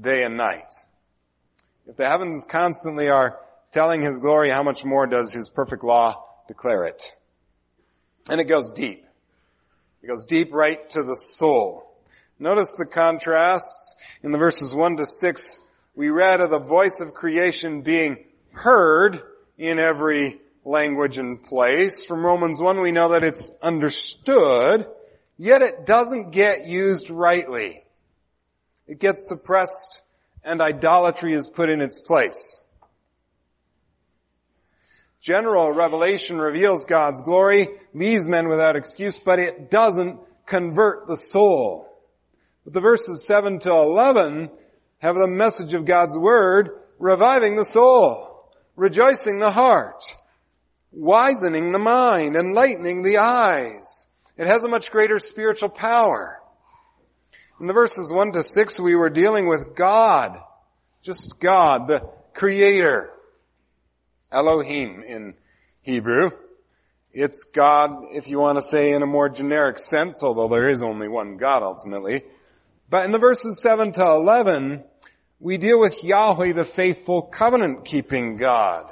day 0.00 0.22
and 0.22 0.36
night. 0.36 0.72
If 1.88 1.96
the 1.96 2.08
heavens 2.08 2.46
constantly 2.48 3.08
are 3.08 3.40
telling 3.72 4.04
his 4.04 4.20
glory, 4.20 4.50
how 4.50 4.62
much 4.62 4.84
more 4.84 5.08
does 5.08 5.32
his 5.32 5.48
perfect 5.48 5.82
law 5.82 6.24
declare 6.46 6.84
it? 6.84 7.16
And 8.30 8.38
it 8.38 8.44
goes 8.44 8.70
deep. 8.70 9.04
It 10.04 10.06
goes 10.06 10.24
deep 10.26 10.54
right 10.54 10.88
to 10.90 11.02
the 11.02 11.16
soul. 11.16 11.92
Notice 12.38 12.72
the 12.78 12.86
contrasts 12.86 13.96
in 14.22 14.30
the 14.30 14.38
verses 14.38 14.72
1 14.72 14.98
to 14.98 15.06
6. 15.06 15.58
We 15.96 16.10
read 16.10 16.38
of 16.38 16.50
the 16.50 16.60
voice 16.60 17.00
of 17.00 17.14
creation 17.14 17.82
being 17.82 18.18
heard 18.52 19.22
in 19.58 19.80
every 19.80 20.40
language 20.66 21.16
and 21.16 21.42
place. 21.42 22.04
From 22.04 22.26
Romans 22.26 22.60
1 22.60 22.80
we 22.80 22.90
know 22.90 23.10
that 23.10 23.22
it's 23.22 23.50
understood, 23.62 24.86
yet 25.38 25.62
it 25.62 25.86
doesn't 25.86 26.32
get 26.32 26.66
used 26.66 27.08
rightly. 27.08 27.84
It 28.88 28.98
gets 28.98 29.28
suppressed 29.28 30.02
and 30.44 30.60
idolatry 30.60 31.34
is 31.34 31.48
put 31.48 31.70
in 31.70 31.80
its 31.80 32.00
place. 32.00 32.60
General 35.20 35.72
revelation 35.72 36.38
reveals 36.38 36.84
God's 36.84 37.22
glory, 37.22 37.68
leaves 37.94 38.28
men 38.28 38.48
without 38.48 38.76
excuse, 38.76 39.18
but 39.18 39.38
it 39.38 39.70
doesn't 39.70 40.20
convert 40.46 41.08
the 41.08 41.16
soul. 41.16 41.88
But 42.64 42.74
the 42.74 42.80
verses 42.80 43.24
7 43.24 43.60
to 43.60 43.70
11 43.70 44.50
have 44.98 45.16
the 45.16 45.26
message 45.26 45.74
of 45.74 45.84
God's 45.84 46.16
Word 46.16 46.70
reviving 46.98 47.56
the 47.56 47.64
soul, 47.64 48.52
rejoicing 48.76 49.38
the 49.38 49.50
heart, 49.50 50.02
wisening 50.92 51.72
the 51.72 51.78
mind, 51.78 52.36
enlightening 52.36 53.02
the 53.02 53.18
eyes. 53.18 54.06
It 54.36 54.46
has 54.46 54.62
a 54.62 54.68
much 54.68 54.90
greater 54.90 55.18
spiritual 55.18 55.68
power. 55.68 56.40
In 57.60 57.66
the 57.66 57.74
verses 57.74 58.12
1 58.12 58.32
to 58.32 58.42
6 58.42 58.80
we 58.80 58.94
were 58.94 59.10
dealing 59.10 59.48
with 59.48 59.74
God, 59.74 60.38
just 61.02 61.38
God, 61.40 61.88
the 61.88 62.10
Creator. 62.34 63.10
Elohim 64.30 65.02
in 65.06 65.34
Hebrew. 65.82 66.30
It's 67.12 67.44
God, 67.44 68.08
if 68.12 68.28
you 68.28 68.38
want 68.38 68.58
to 68.58 68.62
say 68.62 68.92
in 68.92 69.02
a 69.02 69.06
more 69.06 69.30
generic 69.30 69.78
sense, 69.78 70.22
although 70.22 70.48
there 70.48 70.68
is 70.68 70.82
only 70.82 71.08
one 71.08 71.38
God 71.38 71.62
ultimately. 71.62 72.24
But 72.90 73.06
in 73.06 73.12
the 73.12 73.18
verses 73.18 73.60
7 73.62 73.92
to 73.92 74.04
11, 74.04 74.84
we 75.40 75.56
deal 75.56 75.80
with 75.80 76.04
Yahweh, 76.04 76.52
the 76.52 76.64
faithful 76.64 77.22
covenant 77.22 77.86
keeping 77.86 78.36
God. 78.36 78.90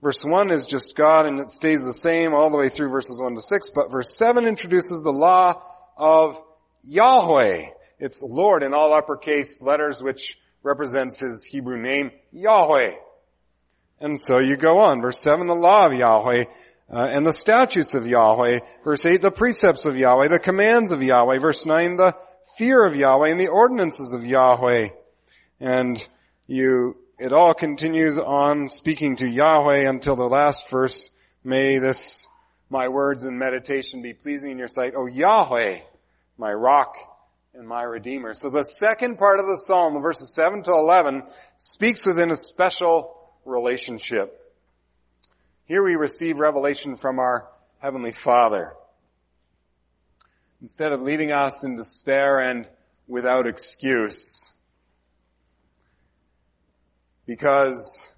Verse 0.00 0.24
1 0.24 0.50
is 0.52 0.64
just 0.64 0.94
God 0.94 1.26
and 1.26 1.40
it 1.40 1.50
stays 1.50 1.80
the 1.80 1.92
same 1.92 2.32
all 2.32 2.50
the 2.50 2.58
way 2.58 2.68
through 2.68 2.90
verses 2.90 3.20
1 3.20 3.34
to 3.34 3.40
6, 3.40 3.70
but 3.74 3.90
verse 3.90 4.16
7 4.16 4.46
introduces 4.46 5.02
the 5.02 5.10
law 5.10 5.60
of 5.96 6.40
Yahweh. 6.84 7.66
It's 7.98 8.22
Lord 8.22 8.62
in 8.62 8.74
all 8.74 8.94
uppercase 8.94 9.60
letters 9.60 10.00
which 10.00 10.38
represents 10.62 11.18
his 11.18 11.44
Hebrew 11.44 11.80
name, 11.80 12.12
Yahweh. 12.32 12.92
And 14.00 14.20
so 14.20 14.38
you 14.38 14.56
go 14.56 14.78
on. 14.78 15.00
Verse 15.00 15.18
7, 15.18 15.46
the 15.48 15.54
law 15.54 15.86
of 15.86 15.92
Yahweh 15.92 16.44
uh, 16.90 17.08
and 17.10 17.26
the 17.26 17.32
statutes 17.32 17.94
of 17.94 18.06
Yahweh. 18.06 18.60
Verse 18.84 19.04
8, 19.04 19.20
the 19.20 19.32
precepts 19.32 19.86
of 19.86 19.96
Yahweh, 19.96 20.28
the 20.28 20.38
commands 20.38 20.92
of 20.92 21.02
Yahweh. 21.02 21.40
Verse 21.40 21.66
9, 21.66 21.96
the 21.96 22.16
fear 22.56 22.84
of 22.84 22.94
Yahweh 22.94 23.30
and 23.30 23.40
the 23.40 23.48
ordinances 23.48 24.14
of 24.14 24.24
Yahweh. 24.24 24.88
And 25.60 26.08
you, 26.46 26.96
it 27.18 27.32
all 27.32 27.52
continues 27.52 28.18
on 28.18 28.68
speaking 28.68 29.16
to 29.16 29.28
Yahweh 29.28 29.88
until 29.88 30.14
the 30.14 30.28
last 30.28 30.70
verse. 30.70 31.10
May 31.42 31.78
this, 31.78 32.28
my 32.70 32.88
words 32.88 33.24
and 33.24 33.38
meditation 33.38 34.02
be 34.02 34.12
pleasing 34.12 34.52
in 34.52 34.58
your 34.58 34.68
sight. 34.68 34.94
O 34.96 35.06
Yahweh, 35.06 35.80
my 36.36 36.52
rock 36.52 36.94
and 37.54 37.66
my 37.66 37.82
redeemer. 37.82 38.34
So 38.34 38.50
the 38.50 38.62
second 38.62 39.18
part 39.18 39.40
of 39.40 39.46
the 39.46 39.58
psalm, 39.58 40.00
verses 40.00 40.32
7 40.32 40.62
to 40.64 40.70
11, 40.70 41.24
speaks 41.56 42.06
within 42.06 42.30
a 42.30 42.36
special 42.36 43.18
relationship. 43.44 44.40
Here 45.64 45.84
we 45.84 45.96
receive 45.96 46.38
revelation 46.38 46.96
from 46.96 47.18
our 47.18 47.48
Heavenly 47.80 48.12
Father 48.12 48.74
instead 50.60 50.92
of 50.92 51.02
leaving 51.02 51.32
us 51.32 51.64
in 51.64 51.76
despair 51.76 52.38
and 52.38 52.66
without 53.08 53.46
excuse. 53.46 54.52
Because 57.28 58.10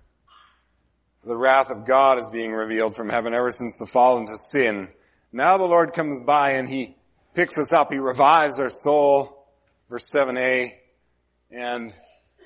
the 1.25 1.37
wrath 1.37 1.69
of 1.71 1.85
God 1.85 2.21
is 2.21 2.29
being 2.29 2.53
revealed 2.53 2.95
from 2.95 3.09
heaven 3.09 3.35
ever 3.35 3.51
since 3.51 3.77
the 3.77 3.85
fall 3.85 4.19
into 4.19 4.37
sin. 4.37 4.87
Now 5.33 5.59
the 5.59 5.65
Lord 5.65 5.95
comes 5.95 6.21
by 6.25 6.53
and 6.53 6.69
He 6.69 6.97
picks 7.35 7.59
us 7.59 7.73
up. 7.73 7.93
He 7.93 7.99
revives 7.99 8.61
our 8.61 8.69
soul. 8.69 9.49
Verse 9.91 10.09
7a. 10.15 10.75
And 11.51 11.93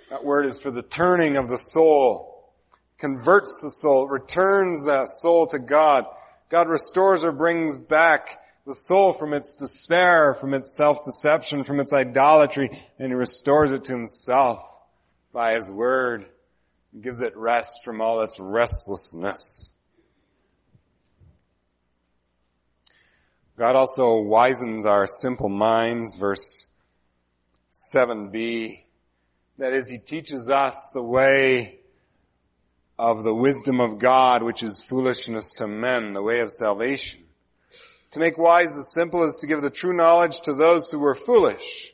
that 0.08 0.24
word 0.24 0.46
is 0.46 0.58
for 0.58 0.70
the 0.70 0.82
turning 0.82 1.36
of 1.36 1.50
the 1.50 1.58
soul. 1.58 2.50
Converts 2.96 3.58
the 3.62 3.68
soul, 3.68 4.08
returns 4.08 4.82
the 4.86 5.04
soul 5.04 5.46
to 5.48 5.58
God. 5.58 6.04
God 6.48 6.70
restores 6.70 7.24
or 7.24 7.32
brings 7.32 7.76
back 7.76 8.38
the 8.66 8.74
soul 8.74 9.12
from 9.12 9.34
its 9.34 9.54
despair, 9.54 10.34
from 10.40 10.54
its 10.54 10.74
self-deception, 10.78 11.64
from 11.64 11.78
its 11.78 11.92
idolatry, 11.92 12.70
and 12.98 13.08
he 13.08 13.14
restores 13.14 13.70
it 13.70 13.84
to 13.84 13.92
himself 13.92 14.62
by 15.30 15.56
his 15.56 15.70
word 15.70 16.24
gives 17.00 17.22
it 17.22 17.36
rest 17.36 17.80
from 17.84 18.00
all 18.00 18.20
its 18.20 18.38
restlessness. 18.38 19.72
God 23.56 23.76
also 23.76 24.16
wisens 24.16 24.84
our 24.84 25.06
simple 25.06 25.48
minds, 25.48 26.16
verse 26.16 26.66
7b. 27.72 28.80
That 29.58 29.72
is, 29.72 29.88
he 29.88 29.98
teaches 29.98 30.48
us 30.48 30.90
the 30.92 31.02
way 31.02 31.78
of 32.98 33.22
the 33.22 33.34
wisdom 33.34 33.80
of 33.80 33.98
God, 33.98 34.42
which 34.42 34.62
is 34.62 34.82
foolishness 34.82 35.52
to 35.58 35.68
men, 35.68 36.12
the 36.12 36.22
way 36.22 36.40
of 36.40 36.50
salvation. 36.50 37.22
To 38.12 38.20
make 38.20 38.38
wise 38.38 38.72
the 38.74 38.82
simple 38.82 39.24
is 39.24 39.38
to 39.40 39.46
give 39.46 39.62
the 39.62 39.70
true 39.70 39.96
knowledge 39.96 40.40
to 40.42 40.54
those 40.54 40.90
who 40.90 41.00
were 41.00 41.14
foolish. 41.14 41.93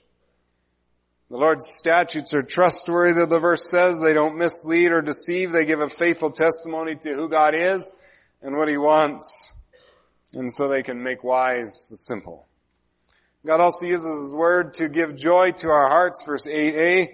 The 1.31 1.37
Lord's 1.37 1.69
statutes 1.71 2.35
are 2.35 2.43
trustworthy, 2.43 3.25
the 3.25 3.38
verse 3.38 3.71
says. 3.71 4.01
They 4.01 4.14
don't 4.14 4.37
mislead 4.37 4.90
or 4.90 5.01
deceive. 5.01 5.53
They 5.53 5.64
give 5.64 5.81
a 5.81 5.88
faithful 5.88 6.33
testimony 6.33 6.97
to 6.97 7.14
who 7.14 7.29
God 7.29 7.55
is 7.55 7.95
and 8.43 8.57
what 8.57 8.69
He 8.69 8.77
wants. 8.77 9.55
And 10.35 10.53
so 10.53 10.66
they 10.66 10.83
can 10.83 11.05
make 11.05 11.23
wise 11.23 11.87
the 11.88 11.97
simple. 11.97 12.49
God 13.47 13.61
also 13.61 13.87
uses 13.87 14.23
His 14.23 14.35
word 14.35 14.75
to 14.75 14.88
give 14.88 15.16
joy 15.16 15.53
to 15.59 15.69
our 15.69 15.88
hearts, 15.88 16.25
verse 16.27 16.49
8a. 16.49 17.09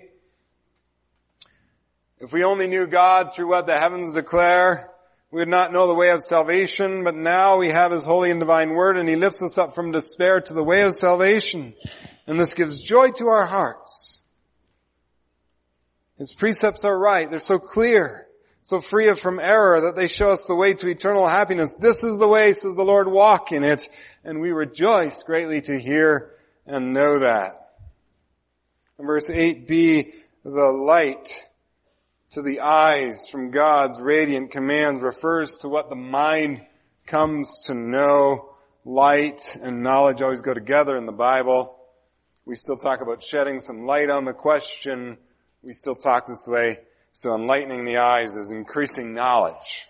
If 2.19 2.33
we 2.33 2.43
only 2.43 2.69
knew 2.69 2.87
God 2.87 3.35
through 3.35 3.51
what 3.51 3.67
the 3.67 3.79
heavens 3.79 4.15
declare, 4.15 4.91
we 5.31 5.41
would 5.41 5.49
not 5.49 5.75
know 5.75 5.87
the 5.87 5.95
way 5.95 6.09
of 6.09 6.23
salvation, 6.23 7.05
but 7.05 7.15
now 7.15 7.59
we 7.59 7.69
have 7.69 7.93
His 7.93 8.07
holy 8.07 8.31
and 8.31 8.41
divine 8.41 8.71
word 8.71 8.97
and 8.97 9.11
He 9.11 9.17
lifts 9.17 9.43
us 9.43 9.59
up 9.59 9.75
from 9.75 9.93
despair 9.93 10.41
to 10.41 10.55
the 10.55 10.65
way 10.65 10.83
of 10.83 10.95
salvation. 10.95 11.75
And 12.27 12.39
this 12.39 12.55
gives 12.55 12.81
joy 12.81 13.11
to 13.13 13.29
our 13.29 13.47
hearts. 13.47 14.23
His 16.19 16.35
precepts 16.35 16.85
are 16.85 16.99
right. 16.99 17.29
They're 17.29 17.39
so 17.39 17.59
clear, 17.59 18.27
so 18.63 18.81
free 18.81 19.09
of 19.09 19.19
from 19.19 19.39
error 19.39 19.83
that 19.83 19.97
they 19.97 20.09
show 20.09 20.27
us 20.27 20.45
the 20.47 20.57
way 20.57 20.75
to 20.75 20.89
eternal 20.89 21.29
happiness. 21.29 21.77
This 21.79 22.03
is 22.05 22.19
the 22.19 22.29
way, 22.29 22.53
says 22.55 22.75
the 22.75 22.85
Lord, 22.85 23.07
walk 23.07 23.53
in 23.53 23.63
it. 23.63 23.89
And 24.25 24.41
we 24.41 24.51
rejoice 24.51 25.23
greatly 25.23 25.61
to 25.63 25.79
hear 25.79 26.33
and 26.67 26.93
know 26.93 27.21
that. 27.21 27.75
In 28.99 29.07
verse 29.07 29.31
8b, 29.31 30.13
the 30.43 30.51
light 30.51 31.43
to 32.31 32.43
the 32.43 32.61
eyes 32.61 33.29
from 33.31 33.51
God's 33.51 34.01
radiant 34.01 34.51
commands 34.51 35.03
refers 35.03 35.59
to 35.59 35.69
what 35.69 35.91
the 35.91 35.97
mind 35.97 36.63
comes 37.07 37.61
to 37.67 37.75
know. 37.75 38.55
Light 38.85 39.57
and 39.61 39.83
knowledge 39.83 40.23
always 40.23 40.43
go 40.43 40.55
together 40.55 40.97
in 40.97 41.07
the 41.07 41.13
Bible. 41.13 41.76
We 42.47 42.55
still 42.55 42.77
talk 42.77 43.01
about 43.01 43.25
shedding 43.25 43.59
some 43.59 43.87
light 43.87 44.09
on 44.09 44.25
the 44.25 44.33
question. 44.33 45.19
We 45.65 45.73
still 45.73 45.97
talk 45.97 46.29
this 46.29 46.47
way. 46.47 46.79
So 47.11 47.35
enlightening 47.35 47.83
the 47.83 47.97
eyes 47.97 48.37
is 48.37 48.53
increasing 48.53 49.15
knowledge. 49.15 49.89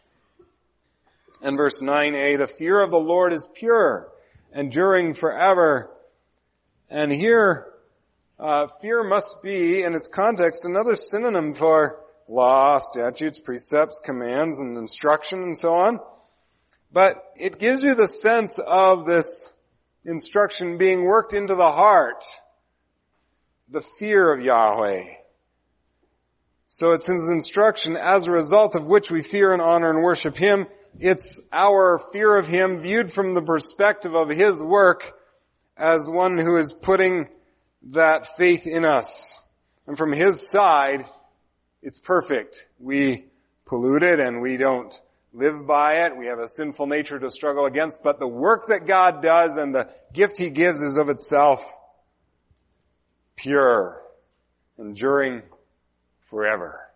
And 1.42 1.58
verse 1.58 1.82
9a, 1.82 2.38
the 2.38 2.46
fear 2.46 2.80
of 2.80 2.90
the 2.90 2.98
Lord 2.98 3.34
is 3.34 3.46
pure, 3.54 4.08
enduring 4.54 5.12
forever. 5.12 5.90
And 6.88 7.12
here, 7.12 7.66
uh, 8.38 8.68
fear 8.80 9.04
must 9.04 9.42
be, 9.42 9.82
in 9.82 9.92
its 9.92 10.08
context, 10.08 10.64
another 10.64 10.94
synonym 10.94 11.52
for 11.52 12.00
law, 12.26 12.78
statutes, 12.78 13.38
precepts, 13.38 14.00
commands, 14.02 14.60
and 14.60 14.78
instruction, 14.78 15.40
and 15.40 15.58
so 15.58 15.74
on. 15.74 16.00
But 16.90 17.22
it 17.36 17.58
gives 17.58 17.84
you 17.84 17.94
the 17.94 18.08
sense 18.08 18.58
of 18.58 19.04
this 19.04 19.52
instruction 20.06 20.78
being 20.78 21.04
worked 21.04 21.34
into 21.34 21.54
the 21.54 21.70
heart. 21.70 22.24
The 23.68 23.84
fear 23.98 24.32
of 24.32 24.44
Yahweh. 24.44 25.04
So 26.68 26.92
it's 26.92 27.06
His 27.06 27.28
instruction 27.28 27.96
as 27.96 28.24
a 28.24 28.32
result 28.32 28.76
of 28.76 28.86
which 28.86 29.10
we 29.10 29.22
fear 29.22 29.52
and 29.52 29.60
honor 29.60 29.90
and 29.90 30.04
worship 30.04 30.36
Him. 30.36 30.66
It's 31.00 31.40
our 31.52 32.00
fear 32.12 32.36
of 32.36 32.46
Him 32.46 32.80
viewed 32.80 33.12
from 33.12 33.34
the 33.34 33.42
perspective 33.42 34.14
of 34.14 34.28
His 34.28 34.62
work 34.62 35.12
as 35.76 36.08
one 36.08 36.38
who 36.38 36.56
is 36.56 36.72
putting 36.72 37.28
that 37.90 38.36
faith 38.36 38.66
in 38.66 38.84
us. 38.84 39.42
And 39.86 39.96
from 39.98 40.12
His 40.12 40.48
side, 40.48 41.08
it's 41.82 41.98
perfect. 41.98 42.64
We 42.78 43.26
pollute 43.64 44.04
it 44.04 44.20
and 44.20 44.40
we 44.40 44.56
don't 44.56 44.94
live 45.32 45.66
by 45.66 46.04
it. 46.04 46.16
We 46.16 46.26
have 46.26 46.38
a 46.38 46.48
sinful 46.48 46.86
nature 46.86 47.18
to 47.18 47.30
struggle 47.30 47.66
against, 47.66 48.02
but 48.02 48.20
the 48.20 48.28
work 48.28 48.68
that 48.68 48.86
God 48.86 49.22
does 49.22 49.56
and 49.56 49.74
the 49.74 49.88
gift 50.12 50.38
He 50.38 50.50
gives 50.50 50.82
is 50.82 50.98
of 50.98 51.08
itself 51.08 51.64
pure, 53.36 54.02
enduring 54.78 55.42
forever. 56.22 56.86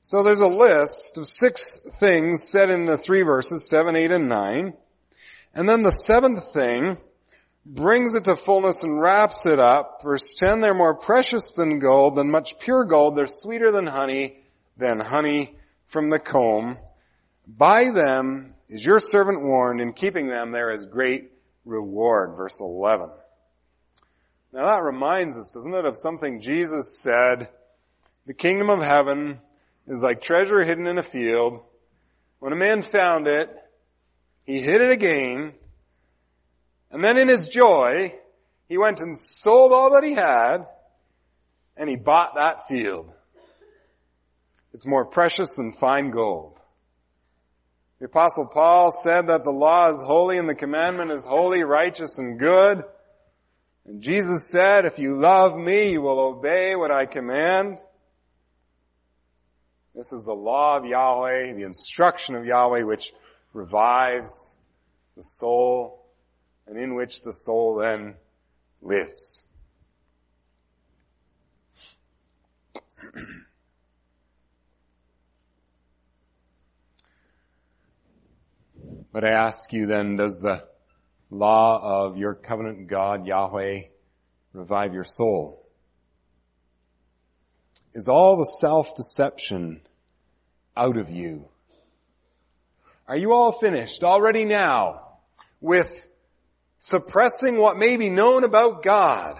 So 0.00 0.22
there's 0.22 0.40
a 0.40 0.48
list 0.48 1.18
of 1.18 1.26
six 1.26 1.78
things 1.78 2.48
said 2.48 2.70
in 2.70 2.84
the 2.86 2.98
three 2.98 3.22
verses, 3.22 3.68
seven, 3.68 3.96
eight, 3.96 4.10
and 4.10 4.28
nine. 4.28 4.74
And 5.54 5.68
then 5.68 5.82
the 5.82 5.92
seventh 5.92 6.52
thing 6.52 6.98
brings 7.66 8.14
it 8.14 8.24
to 8.24 8.34
fullness 8.34 8.82
and 8.82 9.00
wraps 9.00 9.46
it 9.46 9.58
up. 9.58 10.00
Verse 10.02 10.34
10, 10.36 10.60
they're 10.60 10.74
more 10.74 10.96
precious 10.96 11.52
than 11.52 11.78
gold, 11.78 12.16
than 12.16 12.30
much 12.30 12.58
pure 12.58 12.84
gold. 12.84 13.16
They're 13.16 13.26
sweeter 13.26 13.70
than 13.70 13.86
honey, 13.86 14.38
than 14.76 15.00
honey 15.00 15.56
from 15.86 16.08
the 16.08 16.18
comb. 16.18 16.78
By 17.46 17.90
them 17.90 18.54
is 18.68 18.84
your 18.84 19.00
servant 19.00 19.42
warned. 19.42 19.80
In 19.80 19.92
keeping 19.92 20.28
them 20.28 20.52
there 20.52 20.72
is 20.72 20.86
great 20.86 21.32
reward. 21.64 22.36
Verse 22.36 22.60
11. 22.60 23.10
Now 24.52 24.66
that 24.66 24.82
reminds 24.82 25.38
us, 25.38 25.52
doesn't 25.52 25.74
it, 25.74 25.84
of 25.84 25.96
something 25.96 26.40
Jesus 26.40 26.98
said. 26.98 27.48
The 28.26 28.34
kingdom 28.34 28.70
of 28.70 28.82
heaven 28.82 29.40
is 29.86 30.02
like 30.02 30.20
treasure 30.20 30.64
hidden 30.64 30.86
in 30.86 30.98
a 30.98 31.02
field. 31.02 31.62
When 32.38 32.52
a 32.52 32.56
man 32.56 32.82
found 32.82 33.26
it, 33.26 33.48
he 34.44 34.60
hid 34.60 34.80
it 34.80 34.90
again 34.90 35.54
and 36.90 37.02
then 37.02 37.16
in 37.16 37.28
his 37.28 37.46
joy, 37.46 38.14
he 38.68 38.78
went 38.78 39.00
and 39.00 39.16
sold 39.16 39.72
all 39.72 39.92
that 39.94 40.04
he 40.04 40.14
had 40.14 40.66
and 41.76 41.88
he 41.88 41.96
bought 41.96 42.34
that 42.34 42.66
field. 42.66 43.12
It's 44.72 44.86
more 44.86 45.04
precious 45.04 45.56
than 45.56 45.72
fine 45.72 46.10
gold. 46.10 46.58
The 47.98 48.06
apostle 48.06 48.46
Paul 48.46 48.90
said 48.90 49.28
that 49.28 49.44
the 49.44 49.50
law 49.50 49.90
is 49.90 50.00
holy 50.00 50.38
and 50.38 50.48
the 50.48 50.54
commandment 50.54 51.10
is 51.10 51.24
holy, 51.24 51.62
righteous, 51.62 52.18
and 52.18 52.38
good. 52.38 52.84
And 53.90 54.02
Jesus 54.02 54.46
said, 54.48 54.84
if 54.84 55.00
you 55.00 55.16
love 55.16 55.56
me, 55.56 55.90
you 55.90 56.00
will 56.00 56.20
obey 56.20 56.76
what 56.76 56.92
I 56.92 57.06
command. 57.06 57.80
This 59.96 60.12
is 60.12 60.22
the 60.22 60.32
law 60.32 60.76
of 60.76 60.84
Yahweh, 60.84 61.54
the 61.54 61.64
instruction 61.64 62.36
of 62.36 62.46
Yahweh, 62.46 62.82
which 62.82 63.12
revives 63.52 64.54
the 65.16 65.24
soul 65.24 66.06
and 66.68 66.78
in 66.78 66.94
which 66.94 67.22
the 67.22 67.32
soul 67.32 67.78
then 67.78 68.14
lives. 68.80 69.44
But 79.12 79.24
I 79.24 79.30
ask 79.30 79.72
you 79.72 79.86
then, 79.86 80.14
does 80.14 80.38
the 80.38 80.68
law 81.30 82.06
of 82.06 82.16
your 82.16 82.34
covenant 82.34 82.88
God, 82.88 83.26
Yahweh, 83.26 83.82
revive 84.52 84.94
your 84.94 85.04
soul? 85.04 85.66
Is 87.94 88.08
all 88.08 88.36
the 88.36 88.44
self-deception 88.44 89.80
out 90.76 90.96
of 90.96 91.10
you? 91.10 91.48
Are 93.08 93.16
you 93.16 93.32
all 93.32 93.52
finished 93.52 94.04
already 94.04 94.44
now 94.44 95.18
with 95.60 96.06
suppressing 96.78 97.58
what 97.58 97.76
may 97.76 97.96
be 97.96 98.08
known 98.08 98.44
about 98.44 98.82
God? 98.82 99.36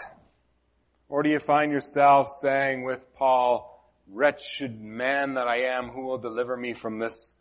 Or 1.09 1.23
do 1.23 1.31
you 1.31 1.39
find 1.39 1.73
yourself 1.73 2.29
saying 2.41 2.85
with 2.85 3.01
Paul, 3.15 3.67
wretched 4.09 4.81
man 4.81 5.35
that 5.35 5.47
I 5.47 5.77
am, 5.77 5.89
who 5.89 6.03
will 6.03 6.19
deliver 6.19 6.57
me 6.57 6.75
from 6.75 6.99
this 6.99 7.35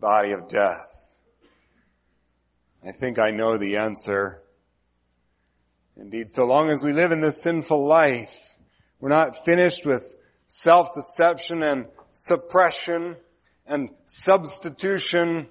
body 0.00 0.32
of 0.32 0.48
death? 0.48 0.97
I 2.86 2.92
think 2.92 3.18
I 3.18 3.30
know 3.30 3.58
the 3.58 3.78
answer. 3.78 4.42
Indeed, 5.96 6.30
so 6.30 6.44
long 6.44 6.70
as 6.70 6.84
we 6.84 6.92
live 6.92 7.10
in 7.10 7.20
this 7.20 7.42
sinful 7.42 7.86
life, 7.86 8.36
we're 9.00 9.08
not 9.08 9.44
finished 9.44 9.84
with 9.84 10.14
self-deception 10.46 11.62
and 11.62 11.86
suppression 12.12 13.16
and 13.66 13.90
substitution, 14.06 15.48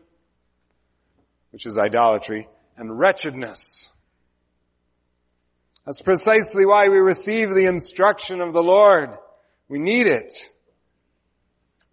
which 1.51 1.65
is 1.65 1.77
idolatry 1.77 2.47
and 2.77 2.97
wretchedness. 2.97 3.91
That's 5.85 6.01
precisely 6.01 6.65
why 6.65 6.89
we 6.89 6.97
receive 6.97 7.49
the 7.49 7.67
instruction 7.67 8.41
of 8.41 8.53
the 8.53 8.63
Lord. 8.63 9.11
We 9.69 9.79
need 9.79 10.07
it. 10.07 10.33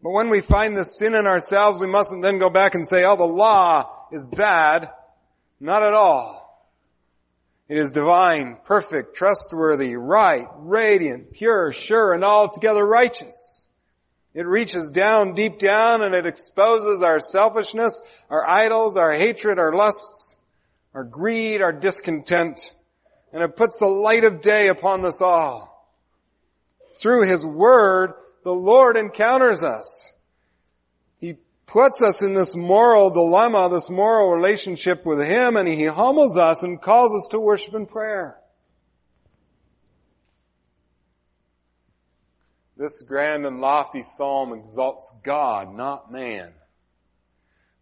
But 0.03 0.11
when 0.11 0.31
we 0.31 0.41
find 0.41 0.77
the 0.77 0.85
sin 0.85 1.15
in 1.15 1.27
ourselves, 1.27 1.81
we 1.81 1.87
mustn't 1.87 2.23
then 2.23 2.39
go 2.39 2.51
back 2.51 2.75
and 2.75 2.87
say, 2.87 3.05
oh, 3.05 3.17
the 3.17 3.25
law 3.25 4.07
is 4.13 4.27
bad. 4.27 4.91
Not 5.65 5.83
at 5.83 5.95
all. 5.95 6.69
It 7.71 7.79
is 7.79 7.91
divine, 7.91 8.59
perfect, 8.65 9.17
trustworthy, 9.17 9.97
right, 9.97 10.47
radiant, 10.59 11.33
pure, 11.33 11.73
sure, 11.73 12.13
and 12.13 12.23
altogether 12.23 12.87
righteous. 12.87 13.67
It 14.35 14.47
reaches 14.47 14.91
down, 14.91 15.33
deep 15.33 15.59
down, 15.59 16.03
and 16.03 16.15
it 16.15 16.27
exposes 16.27 17.01
our 17.01 17.19
selfishness, 17.19 18.03
our 18.29 18.47
idols, 18.47 18.99
our 18.99 19.15
hatred, 19.15 19.59
our 19.59 19.73
lusts, 19.73 20.37
our 20.93 21.03
greed, 21.03 21.63
our 21.63 21.73
discontent, 21.73 22.75
and 23.33 23.43
it 23.43 23.57
puts 23.57 23.79
the 23.79 23.87
light 23.87 24.25
of 24.25 24.43
day 24.43 24.69
upon 24.69 25.03
us 25.07 25.23
all. 25.23 25.91
Through 27.01 27.27
His 27.27 27.47
Word, 27.47 28.13
the 28.43 28.53
Lord 28.53 28.99
encounters 28.99 29.63
us. 29.63 30.13
Puts 31.67 32.03
us 32.03 32.23
in 32.23 32.35
this 32.35 32.55
moral 32.55 33.11
dilemma, 33.11 33.71
this 33.71 33.89
moral 33.89 34.31
relationship 34.31 35.05
with 35.07 35.21
Him, 35.21 35.57
and 35.57 35.67
He 35.67 35.85
humbles 35.85 36.37
us 36.37 36.63
and 36.63 36.81
calls 36.81 37.13
us 37.15 37.29
to 37.31 37.41
worship 37.41 37.75
and 37.75 37.89
prayer. 37.89 38.39
This 42.77 43.03
grand 43.03 43.47
and 43.47 43.61
lofty 43.61 44.03
psalm 44.03 44.53
exalts 44.53 45.15
God, 45.23 45.75
not 45.75 46.11
man. 46.11 46.53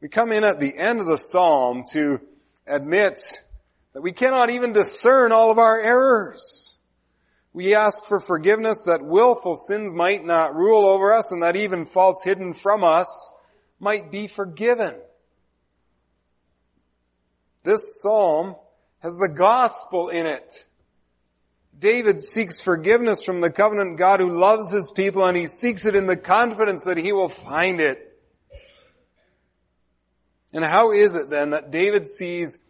We 0.01 0.09
come 0.09 0.33
in 0.33 0.45
at 0.45 0.61
the 0.61 0.77
end 0.77 1.01
of 1.01 1.07
the 1.07 1.17
psalm 1.17 1.85
to 1.93 2.21
admit 2.67 3.21
that 3.95 4.03
we 4.03 4.13
cannot 4.13 4.51
even 4.51 4.73
discern 4.73 5.33
all 5.33 5.51
of 5.51 5.59
our 5.59 5.81
errors. 5.81 6.79
We 7.53 7.75
ask 7.75 8.05
for 8.07 8.21
forgiveness 8.21 8.83
that 8.87 9.03
willful 9.03 9.57
sins 9.57 9.93
might 9.95 10.25
not 10.25 10.55
rule 10.55 10.85
over 10.87 11.13
us 11.13 11.33
and 11.33 11.43
that 11.43 11.57
even 11.57 11.85
faults 11.85 12.25
hidden 12.25 12.55
from 12.55 12.85
us 12.85 13.31
might 13.83 14.13
be 14.13 14.29
forgiven. 14.29 14.95
This 17.65 18.01
psalm 18.01 18.55
has 19.01 19.17
the 19.17 19.29
gospel 19.29 20.09
in 20.09 20.27
it. 20.27 20.65
David 21.77 22.23
seeks 22.23 22.63
forgiveness 22.63 23.25
from 23.25 23.41
the 23.41 23.51
covenant 23.51 23.99
God 23.99 24.21
who 24.21 24.31
loves 24.31 24.71
his 24.71 24.93
people 24.95 25.25
and 25.25 25.37
he 25.37 25.49
seeks 25.49 25.85
it 25.85 25.97
in 25.97 26.07
the 26.07 26.17
confidence 26.17 26.83
that 26.85 26.97
he 26.97 27.13
will 27.13 27.29
find 27.29 27.81
it. 27.81 28.09
And 30.53 30.65
how 30.65 30.93
is 30.93 31.15
it 31.15 31.29
then 31.29 31.51
that 31.51 31.73
David 31.73 32.09
sees, 32.09 32.61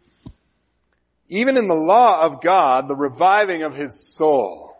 even 1.29 1.57
in 1.57 1.67
the 1.67 1.75
law 1.75 2.25
of 2.25 2.41
God, 2.41 2.87
the 2.87 2.95
reviving 2.95 3.61
of 3.61 3.75
his 3.75 4.15
soul? 4.15 4.72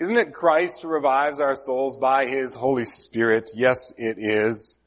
Isn't 0.00 0.16
it 0.16 0.32
Christ 0.32 0.82
who 0.82 0.88
revives 0.88 1.40
our 1.40 1.56
souls 1.56 1.96
by 1.96 2.26
his 2.26 2.54
Holy 2.54 2.84
Spirit? 2.84 3.50
Yes, 3.54 3.92
it 3.96 4.16
is. 4.18 4.78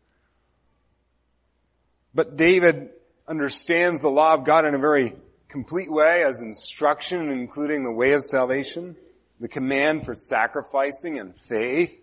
But 2.13 2.37
David 2.37 2.91
understands 3.27 4.01
the 4.01 4.09
law 4.09 4.33
of 4.33 4.45
God 4.45 4.65
in 4.65 4.73
a 4.73 4.79
very 4.79 5.15
complete 5.49 5.91
way 5.91 6.23
as 6.23 6.41
instruction, 6.41 7.29
including 7.29 7.83
the 7.83 7.91
way 7.91 8.13
of 8.13 8.23
salvation, 8.23 8.95
the 9.39 9.49
command 9.49 10.05
for 10.05 10.15
sacrificing 10.15 11.19
and 11.19 11.37
faith. 11.37 11.97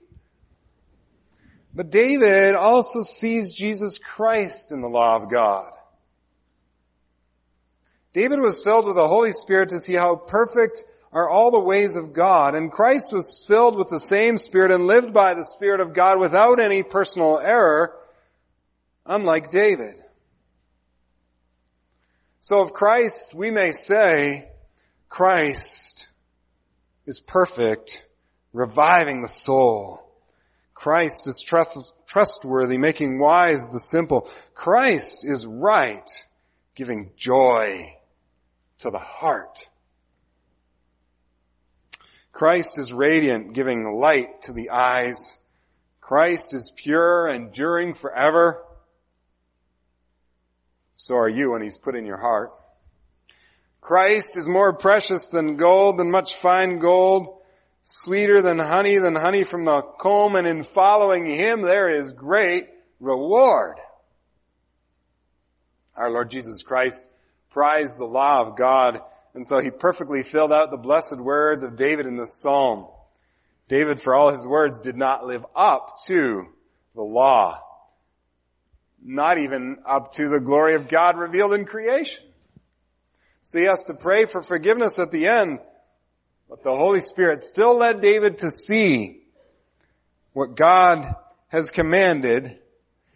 But 1.74 1.90
David 1.90 2.54
also 2.54 3.02
sees 3.02 3.54
Jesus 3.54 3.98
Christ 3.98 4.72
in 4.72 4.80
the 4.80 4.88
law 4.88 5.16
of 5.16 5.30
God. 5.30 5.72
David 8.12 8.40
was 8.40 8.62
filled 8.62 8.86
with 8.86 8.96
the 8.96 9.08
Holy 9.08 9.32
Spirit 9.32 9.70
to 9.70 9.78
see 9.78 9.94
how 9.94 10.16
perfect 10.16 10.82
are 11.12 11.28
all 11.28 11.50
the 11.50 11.60
ways 11.60 11.96
of 11.96 12.12
God, 12.12 12.54
and 12.54 12.70
Christ 12.70 13.12
was 13.12 13.44
filled 13.46 13.76
with 13.76 13.88
the 13.88 14.00
same 14.00 14.36
Spirit 14.36 14.72
and 14.72 14.86
lived 14.86 15.12
by 15.12 15.34
the 15.34 15.44
Spirit 15.44 15.80
of 15.80 15.94
God 15.94 16.20
without 16.20 16.60
any 16.60 16.82
personal 16.82 17.38
error, 17.38 17.94
unlike 19.06 19.50
David. 19.50 19.94
So 22.40 22.60
of 22.60 22.72
Christ, 22.72 23.34
we 23.34 23.50
may 23.50 23.72
say, 23.72 24.50
Christ 25.08 26.08
is 27.06 27.20
perfect, 27.20 28.06
reviving 28.52 29.22
the 29.22 29.28
soul. 29.28 30.04
Christ 30.74 31.26
is 31.26 31.40
trust, 31.40 31.92
trustworthy, 32.06 32.78
making 32.78 33.18
wise 33.18 33.70
the 33.70 33.80
simple. 33.80 34.30
Christ 34.54 35.24
is 35.26 35.44
right, 35.46 36.08
giving 36.74 37.10
joy 37.16 37.96
to 38.78 38.90
the 38.90 38.98
heart. 38.98 39.68
Christ 42.38 42.78
is 42.78 42.92
radiant, 42.92 43.52
giving 43.52 43.82
light 43.92 44.42
to 44.42 44.52
the 44.52 44.70
eyes. 44.70 45.36
Christ 46.00 46.54
is 46.54 46.70
pure, 46.70 47.28
enduring 47.28 47.94
forever. 47.94 48.62
So 50.94 51.16
are 51.16 51.28
you 51.28 51.50
when 51.50 51.62
he's 51.62 51.76
put 51.76 51.96
in 51.96 52.06
your 52.06 52.16
heart. 52.16 52.52
Christ 53.80 54.36
is 54.36 54.46
more 54.46 54.72
precious 54.72 55.26
than 55.26 55.56
gold, 55.56 55.98
than 55.98 56.12
much 56.12 56.36
fine 56.36 56.78
gold 56.78 57.38
sweeter 57.82 58.40
than 58.40 58.60
honey, 58.60 58.98
than 58.98 59.16
honey 59.16 59.42
from 59.42 59.64
the 59.64 59.82
comb, 59.82 60.36
and 60.36 60.46
in 60.46 60.62
following 60.62 61.26
him 61.26 61.62
there 61.62 61.90
is 61.90 62.12
great 62.12 62.68
reward. 63.00 63.78
Our 65.96 66.08
Lord 66.12 66.30
Jesus 66.30 66.62
Christ 66.62 67.04
prized 67.50 67.98
the 67.98 68.04
law 68.04 68.42
of 68.42 68.56
God, 68.56 69.00
and 69.34 69.46
so 69.46 69.58
he 69.60 69.70
perfectly 69.70 70.22
filled 70.22 70.52
out 70.52 70.70
the 70.70 70.76
blessed 70.76 71.18
words 71.18 71.62
of 71.62 71.76
David 71.76 72.06
in 72.06 72.16
this 72.16 72.40
psalm. 72.40 72.86
David, 73.68 74.00
for 74.00 74.14
all 74.14 74.30
his 74.30 74.46
words, 74.46 74.80
did 74.80 74.96
not 74.96 75.26
live 75.26 75.44
up 75.54 75.96
to 76.06 76.46
the 76.94 77.02
law. 77.02 77.60
Not 79.02 79.38
even 79.38 79.78
up 79.86 80.12
to 80.12 80.28
the 80.28 80.40
glory 80.40 80.74
of 80.74 80.88
God 80.88 81.18
revealed 81.18 81.54
in 81.54 81.64
creation. 81.64 82.24
So 83.42 83.58
he 83.58 83.66
has 83.66 83.84
to 83.84 83.94
pray 83.94 84.24
for 84.24 84.42
forgiveness 84.42 84.98
at 84.98 85.10
the 85.10 85.26
end 85.26 85.60
but 86.48 86.62
the 86.62 86.74
Holy 86.74 87.02
Spirit 87.02 87.42
still 87.42 87.76
led 87.76 88.00
David 88.00 88.38
to 88.38 88.50
see 88.50 89.20
what 90.32 90.56
God 90.56 91.04
has 91.48 91.70
commanded 91.70 92.58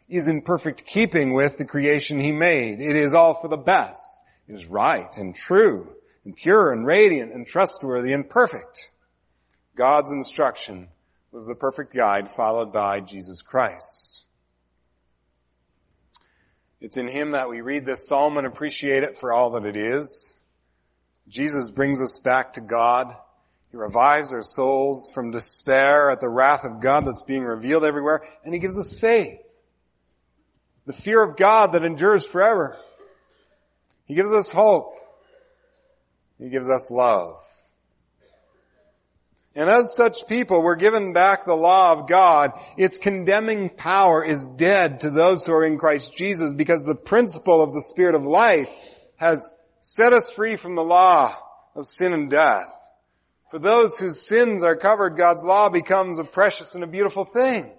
is 0.08 0.28
in 0.28 0.42
perfect 0.42 0.84
keeping 0.84 1.32
with 1.32 1.56
the 1.56 1.64
creation 1.64 2.20
he 2.20 2.32
made. 2.32 2.80
It 2.80 2.96
is 2.96 3.14
all 3.14 3.40
for 3.40 3.48
the 3.48 3.56
best. 3.56 4.00
It 4.48 4.54
is 4.54 4.66
right 4.66 5.16
and 5.16 5.34
true 5.34 5.94
and 6.24 6.36
pure 6.36 6.72
and 6.72 6.86
radiant 6.86 7.32
and 7.32 7.46
trustworthy 7.46 8.12
and 8.12 8.28
perfect. 8.28 8.90
God's 9.74 10.12
instruction 10.12 10.88
was 11.30 11.46
the 11.46 11.54
perfect 11.54 11.94
guide 11.94 12.30
followed 12.30 12.72
by 12.72 13.00
Jesus 13.00 13.40
Christ. 13.42 14.26
It's 16.80 16.96
in 16.96 17.08
Him 17.08 17.32
that 17.32 17.48
we 17.48 17.60
read 17.60 17.86
this 17.86 18.06
psalm 18.06 18.36
and 18.36 18.46
appreciate 18.46 19.02
it 19.02 19.16
for 19.18 19.32
all 19.32 19.50
that 19.52 19.64
it 19.64 19.76
is. 19.76 20.40
Jesus 21.28 21.70
brings 21.70 22.02
us 22.02 22.18
back 22.18 22.54
to 22.54 22.60
God. 22.60 23.14
He 23.70 23.76
revives 23.76 24.32
our 24.32 24.42
souls 24.42 25.10
from 25.14 25.30
despair 25.30 26.10
at 26.10 26.20
the 26.20 26.28
wrath 26.28 26.64
of 26.64 26.80
God 26.80 27.06
that's 27.06 27.22
being 27.22 27.44
revealed 27.44 27.84
everywhere, 27.84 28.22
and 28.44 28.52
He 28.52 28.60
gives 28.60 28.78
us 28.78 28.92
faith. 28.92 29.38
The 30.84 30.92
fear 30.92 31.22
of 31.22 31.36
God 31.36 31.72
that 31.72 31.84
endures 31.84 32.24
forever. 32.24 32.76
He 34.04 34.14
gives 34.14 34.34
us 34.34 34.52
hope. 34.52 34.96
He 36.42 36.48
gives 36.48 36.68
us 36.68 36.90
love. 36.90 37.40
And 39.54 39.68
as 39.68 39.94
such 39.94 40.26
people, 40.26 40.62
we're 40.62 40.76
given 40.76 41.12
back 41.12 41.44
the 41.44 41.54
law 41.54 41.92
of 41.92 42.08
God. 42.08 42.50
Its 42.76 42.98
condemning 42.98 43.68
power 43.68 44.24
is 44.24 44.48
dead 44.56 45.00
to 45.00 45.10
those 45.10 45.46
who 45.46 45.52
are 45.52 45.64
in 45.64 45.78
Christ 45.78 46.16
Jesus 46.16 46.52
because 46.52 46.82
the 46.82 46.96
principle 46.96 47.62
of 47.62 47.72
the 47.72 47.82
Spirit 47.82 48.16
of 48.16 48.24
life 48.24 48.68
has 49.16 49.52
set 49.80 50.12
us 50.12 50.32
free 50.32 50.56
from 50.56 50.74
the 50.74 50.82
law 50.82 51.36
of 51.76 51.86
sin 51.86 52.12
and 52.12 52.28
death. 52.28 52.66
For 53.50 53.60
those 53.60 53.98
whose 53.98 54.26
sins 54.26 54.64
are 54.64 54.76
covered, 54.76 55.16
God's 55.16 55.44
law 55.44 55.68
becomes 55.68 56.18
a 56.18 56.24
precious 56.24 56.74
and 56.74 56.82
a 56.82 56.88
beautiful 56.88 57.24
thing. 57.24 57.70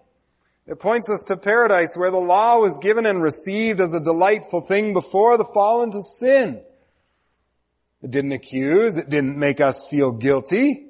It 0.67 0.79
points 0.79 1.09
us 1.09 1.25
to 1.27 1.37
paradise 1.37 1.95
where 1.95 2.11
the 2.11 2.17
law 2.17 2.59
was 2.59 2.79
given 2.81 3.05
and 3.07 3.21
received 3.21 3.81
as 3.81 3.93
a 3.93 3.99
delightful 3.99 4.61
thing 4.61 4.93
before 4.93 5.37
the 5.37 5.49
fall 5.53 5.83
into 5.83 6.01
sin. 6.01 6.63
It 8.03 8.11
didn't 8.11 8.33
accuse, 8.33 8.97
it 8.97 9.09
didn't 9.09 9.37
make 9.37 9.61
us 9.61 9.87
feel 9.87 10.11
guilty 10.11 10.87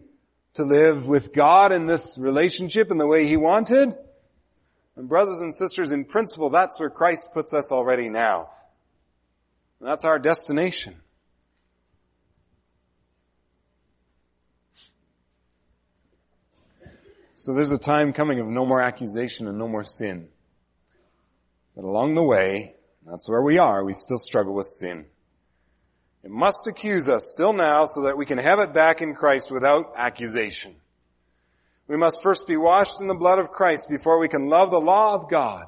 to 0.55 0.63
live 0.63 1.05
with 1.05 1.31
God 1.31 1.71
in 1.71 1.85
this 1.85 2.17
relationship 2.17 2.89
in 2.89 2.97
the 2.97 3.05
way 3.05 3.27
He 3.27 3.37
wanted. 3.37 3.95
And 4.95 5.07
brothers 5.07 5.39
and 5.39 5.53
sisters, 5.53 5.91
in 5.91 6.05
principle, 6.05 6.49
that's 6.49 6.79
where 6.79 6.89
Christ 6.89 7.29
puts 7.31 7.53
us 7.53 7.71
already 7.71 8.09
now. 8.09 8.49
And 9.79 9.89
that's 9.89 10.05
our 10.05 10.17
destination. 10.17 10.95
So 17.35 17.53
there's 17.53 17.71
a 17.71 17.77
time 17.77 18.13
coming 18.13 18.39
of 18.39 18.47
no 18.47 18.65
more 18.65 18.81
accusation 18.81 19.47
and 19.47 19.59
no 19.59 19.67
more 19.67 19.83
sin. 19.83 20.29
But 21.75 21.83
along 21.83 22.15
the 22.15 22.23
way, 22.23 22.75
that's 23.05 23.29
where 23.29 23.41
we 23.41 23.59
are, 23.59 23.83
we 23.83 23.93
still 23.93 24.17
struggle 24.17 24.55
with 24.55 24.67
sin. 24.67 25.05
It 26.23 26.31
must 26.31 26.67
accuse 26.67 27.09
us 27.09 27.29
still 27.31 27.51
now 27.51 27.85
so 27.85 28.03
that 28.03 28.17
we 28.17 28.25
can 28.25 28.37
have 28.37 28.59
it 28.59 28.73
back 28.73 29.01
in 29.01 29.13
Christ 29.13 29.51
without 29.51 29.93
accusation. 29.97 30.75
We 31.87 31.97
must 31.97 32.23
first 32.23 32.47
be 32.47 32.55
washed 32.55 33.01
in 33.01 33.07
the 33.07 33.15
blood 33.15 33.39
of 33.39 33.51
Christ 33.51 33.89
before 33.89 34.19
we 34.19 34.29
can 34.29 34.47
love 34.47 34.71
the 34.71 34.79
law 34.79 35.15
of 35.15 35.29
God. 35.29 35.65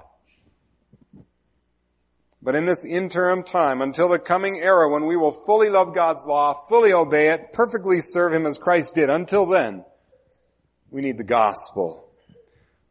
But 2.42 2.56
in 2.56 2.66
this 2.66 2.86
interim 2.86 3.44
time, 3.44 3.82
until 3.82 4.08
the 4.08 4.20
coming 4.20 4.62
era 4.64 4.90
when 4.90 5.08
we 5.08 5.18
will 5.18 5.32
fully 5.32 5.70
love 5.70 5.94
God's 5.94 6.26
law, 6.26 6.64
fully 6.70 6.94
obey 6.94 7.30
it, 7.30 7.52
perfectly 7.52 8.00
serve 8.00 8.34
Him 8.34 8.46
as 8.46 8.58
Christ 8.58 8.96
did, 8.96 9.10
until 9.10 9.48
then, 9.48 9.84
we 10.90 11.02
need 11.02 11.18
the 11.18 11.24
gospel. 11.24 12.08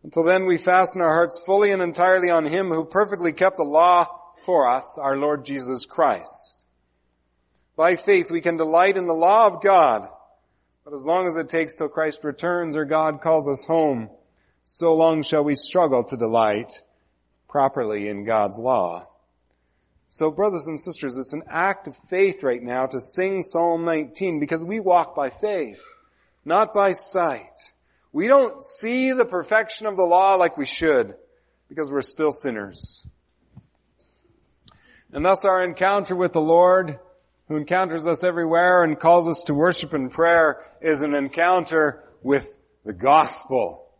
Until 0.03 0.25
then, 0.25 0.47
we 0.47 0.59
fasten 0.59 1.01
our 1.01 1.13
hearts 1.13 1.41
fully 1.47 1.71
and 1.71 1.81
entirely 1.81 2.29
on 2.29 2.45
Him 2.45 2.69
who 2.69 2.85
perfectly 2.85 3.33
kept 3.33 3.57
the 3.57 3.63
law 3.63 4.07
for 4.45 4.69
us, 4.69 4.99
our 5.01 5.17
Lord 5.17 5.47
Jesus 5.47 5.87
Christ. 5.87 6.54
By 7.77 7.97
faith, 7.97 8.31
we 8.31 8.41
can 8.41 8.57
delight 8.57 8.97
in 8.97 9.07
the 9.07 9.13
law 9.13 9.47
of 9.47 9.61
God, 9.61 10.03
but 10.85 10.95
as 10.95 11.05
long 11.05 11.27
as 11.27 11.37
it 11.37 11.49
takes 11.49 11.75
till 11.75 11.89
Christ 11.89 12.23
returns 12.23 12.77
or 12.77 12.85
God 12.85 13.21
calls 13.21 13.49
us 13.49 13.65
home, 13.65 14.11
so 14.63 14.95
long 14.95 15.23
shall 15.23 15.43
we 15.43 15.57
struggle 15.57 16.05
to 16.05 16.17
delight 16.17 16.83
properly 17.49 18.09
in 18.09 18.25
God's 18.25 18.59
law. 18.59 19.09
So 20.09 20.31
brothers 20.31 20.69
and 20.69 20.79
sisters, 20.79 21.19
it's 21.19 21.33
an 21.33 21.43
act 21.49 21.89
of 21.89 21.97
faith 22.09 22.45
right 22.45 22.63
now 22.63 22.87
to 22.87 23.01
sing 23.01 23.43
Psalm 23.43 23.85
19 23.85 24.39
because 24.39 24.65
we 24.65 24.79
walk 24.79 25.17
by 25.17 25.31
faith, 25.31 25.81
not 26.45 26.73
by 26.73 26.93
sight. 26.93 27.73
We 28.13 28.29
don't 28.29 28.63
see 28.63 29.13
the 29.13 29.25
perfection 29.25 29.87
of 29.89 29.97
the 29.97 30.05
law 30.05 30.37
like 30.37 30.57
we 30.57 30.67
should 30.67 31.15
because 31.69 31.91
we're 31.91 32.03
still 32.03 32.31
sinners. 32.31 33.09
And 35.13 35.25
thus 35.25 35.45
our 35.45 35.65
encounter 35.65 36.15
with 36.15 36.33
the 36.33 36.41
Lord 36.41 37.01
who 37.49 37.57
encounters 37.57 38.07
us 38.07 38.25
everywhere 38.25 38.85
and 38.85 38.99
calls 38.99 39.29
us 39.29 39.45
to 39.45 39.55
worship 39.55 39.93
and 39.93 40.11
prayer 40.11 40.63
is 40.81 41.03
an 41.03 41.15
encounter 41.15 42.03
with 42.23 42.55
the 42.85 42.93
gospel. 42.93 43.91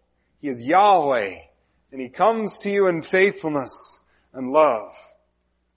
He 0.41 0.49
is 0.49 0.65
Yahweh 0.65 1.37
and 1.93 2.01
he 2.01 2.09
comes 2.09 2.59
to 2.59 2.71
you 2.71 2.87
in 2.87 3.03
faithfulness 3.03 3.99
and 4.33 4.51
love. 4.51 4.93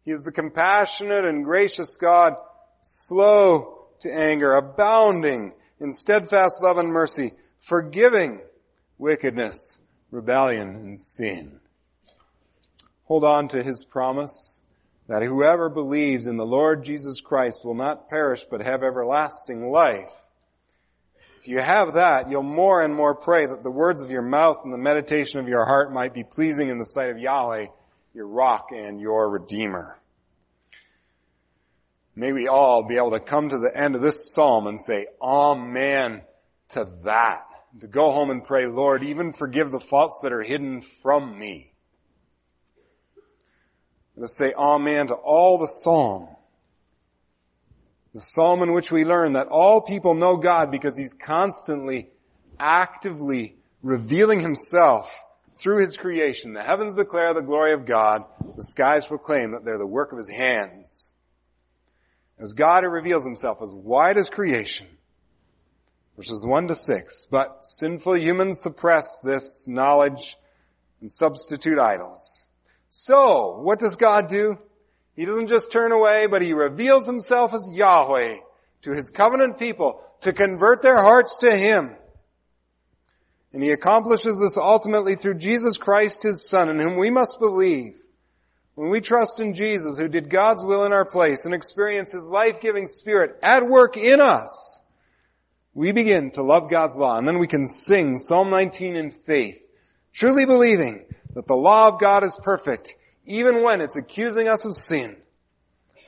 He 0.06 0.12
is 0.12 0.24
the 0.24 0.32
compassionate 0.32 1.26
and 1.26 1.44
gracious 1.44 1.98
God, 1.98 2.34
slow 2.82 3.88
to 4.00 4.14
anger, 4.14 4.54
abounding 4.54 5.54
in 5.80 5.92
steadfast 5.92 6.64
love 6.64 6.78
and 6.78 6.90
mercy, 6.90 7.34
forgiving 7.60 8.42
wickedness, 8.98 9.78
rebellion, 10.12 10.70
and 10.70 11.00
sin. 11.00 11.60
Hold 13.04 13.26
on 13.26 13.50
to 13.50 13.64
his 13.64 13.84
promise 13.84 14.57
that 15.08 15.24
whoever 15.24 15.70
believes 15.70 16.26
in 16.26 16.38
the 16.38 16.46
Lord 16.46 16.84
Jesus 16.84 17.22
Christ 17.22 17.64
will 17.64 17.76
not 17.76 18.10
perish 18.10 18.42
but 18.50 18.62
have 18.62 18.84
everlasting 18.84 19.70
life. 19.70 20.12
If 21.40 21.48
you 21.48 21.60
have 21.60 21.94
that, 21.94 22.30
you'll 22.30 22.44
more 22.44 22.82
and 22.82 22.94
more 22.94 23.16
pray 23.16 23.46
that 23.46 23.64
the 23.64 23.72
words 23.72 24.02
of 24.02 24.12
your 24.12 24.22
mouth 24.22 24.58
and 24.64 24.74
the 24.74 24.78
meditation 24.78 25.40
of 25.40 25.48
your 25.48 25.66
heart 25.66 25.94
might 25.94 26.14
be 26.14 26.24
pleasing 26.24 26.70
in 26.70 26.78
the 26.78 26.86
sight 26.86 27.10
of 27.10 27.20
Yahweh, 27.20 27.68
your 28.14 28.28
rock 28.28 28.70
and 28.72 29.00
your 29.00 29.30
redeemer. 29.30 29.98
May 32.16 32.34
we 32.34 32.48
all 32.48 32.84
be 32.84 32.98
able 32.98 33.12
to 33.12 33.20
come 33.20 33.50
to 33.50 33.60
the 33.60 33.72
end 33.74 33.96
of 33.96 34.02
this 34.02 34.34
psalm 34.34 34.66
and 34.66 34.82
say, 34.82 35.06
Amen 35.22 36.24
to 36.70 36.90
that. 37.04 37.44
To 37.82 37.88
go 37.88 38.12
home 38.12 38.32
and 38.32 38.44
pray, 38.44 38.66
Lord, 38.66 39.04
even 39.04 39.34
forgive 39.34 39.70
the 39.70 39.80
faults 39.80 40.22
that 40.24 40.34
are 40.34 40.42
hidden 40.42 40.82
from 41.04 41.38
me. 41.38 41.72
And 44.18 44.24
to 44.24 44.28
say 44.28 44.52
Amen 44.52 45.08
to 45.08 45.14
all 45.14 45.60
the 45.60 45.68
psalm. 45.68 46.28
The 48.16 48.20
psalm 48.20 48.64
in 48.64 48.74
which 48.74 48.92
we 48.92 49.06
learn 49.06 49.34
that 49.34 49.50
all 49.50 49.80
people 49.80 50.16
know 50.16 50.38
God 50.38 50.72
because 50.72 50.98
He's 50.98 51.14
constantly, 51.14 52.10
actively 52.60 53.58
revealing 53.84 54.40
Himself 54.40 55.12
through 55.54 55.84
His 55.84 55.98
creation. 55.98 56.54
The 56.54 56.64
heavens 56.64 56.96
declare 56.96 57.36
the 57.36 57.42
glory 57.42 57.74
of 57.74 57.86
God. 57.86 58.24
The 58.56 58.64
skies 58.64 59.06
proclaim 59.06 59.52
that 59.52 59.64
they're 59.64 59.78
the 59.78 59.86
work 59.86 60.12
of 60.14 60.18
His 60.18 60.30
hands. 60.30 61.12
As 62.40 62.54
God 62.54 62.86
who 62.86 62.90
reveals 62.90 63.24
Himself 63.24 63.60
as 63.62 63.72
wide 63.72 64.18
as 64.18 64.30
creation. 64.30 64.88
Verses 66.16 66.44
1 66.44 66.70
to 66.70 66.76
6. 66.76 67.28
But 67.30 67.60
sinful 67.68 68.18
humans 68.18 68.62
suppress 68.62 69.20
this 69.24 69.68
knowledge 69.68 70.38
and 71.02 71.12
substitute 71.12 71.78
idols. 71.78 72.47
So, 72.90 73.60
what 73.62 73.80
does 73.80 73.96
God 73.96 74.28
do? 74.28 74.58
He 75.16 75.26
doesn't 75.26 75.48
just 75.48 75.72
turn 75.72 75.92
away, 75.92 76.28
but 76.28 76.42
He 76.42 76.54
reveals 76.54 77.06
Himself 77.06 77.54
as 77.54 77.70
Yahweh 77.74 78.38
to 78.84 78.92
His 78.92 79.10
covenant 79.10 79.58
people 79.58 80.02
to 80.22 80.32
convert 80.32 80.82
their 80.82 80.98
hearts 80.98 81.38
to 81.40 81.56
Him. 81.56 81.96
And 83.52 83.64
He 83.64 83.72
accomplishes 83.72 84.40
this 84.40 84.58
ultimately 84.58 85.16
through 85.16 85.40
Jesus 85.40 85.78
Christ, 85.78 86.24
His 86.24 86.48
Son, 86.48 86.70
in 86.70 86.80
whom 86.80 86.98
we 86.98 87.10
must 87.10 87.40
believe. 87.40 88.02
When 88.76 88.92
we 88.92 89.02
trust 89.02 89.40
in 89.40 89.56
Jesus, 89.56 89.98
who 89.98 90.08
did 90.08 90.30
God's 90.30 90.64
will 90.64 90.86
in 90.86 90.94
our 90.94 91.06
place 91.06 91.46
and 91.46 91.56
experience 91.56 92.12
His 92.12 92.30
life-giving 92.32 92.86
Spirit 92.86 93.40
at 93.42 93.68
work 93.68 93.98
in 93.98 94.22
us, 94.22 94.84
we 95.74 95.92
begin 95.92 96.30
to 96.32 96.44
love 96.44 96.70
God's 96.70 96.96
law, 96.96 97.18
and 97.18 97.28
then 97.28 97.40
we 97.40 97.48
can 97.48 97.66
sing 97.66 98.18
Psalm 98.18 98.52
19 98.52 98.96
in 98.96 99.10
faith, 99.10 99.58
truly 100.14 100.46
believing 100.46 101.07
that 101.38 101.46
the 101.46 101.56
law 101.56 101.88
of 101.88 102.00
God 102.00 102.24
is 102.24 102.34
perfect, 102.42 102.96
even 103.28 103.62
when 103.62 103.80
it's 103.80 103.96
accusing 103.96 104.48
us 104.48 104.66
of 104.66 104.74
sin. 104.74 105.18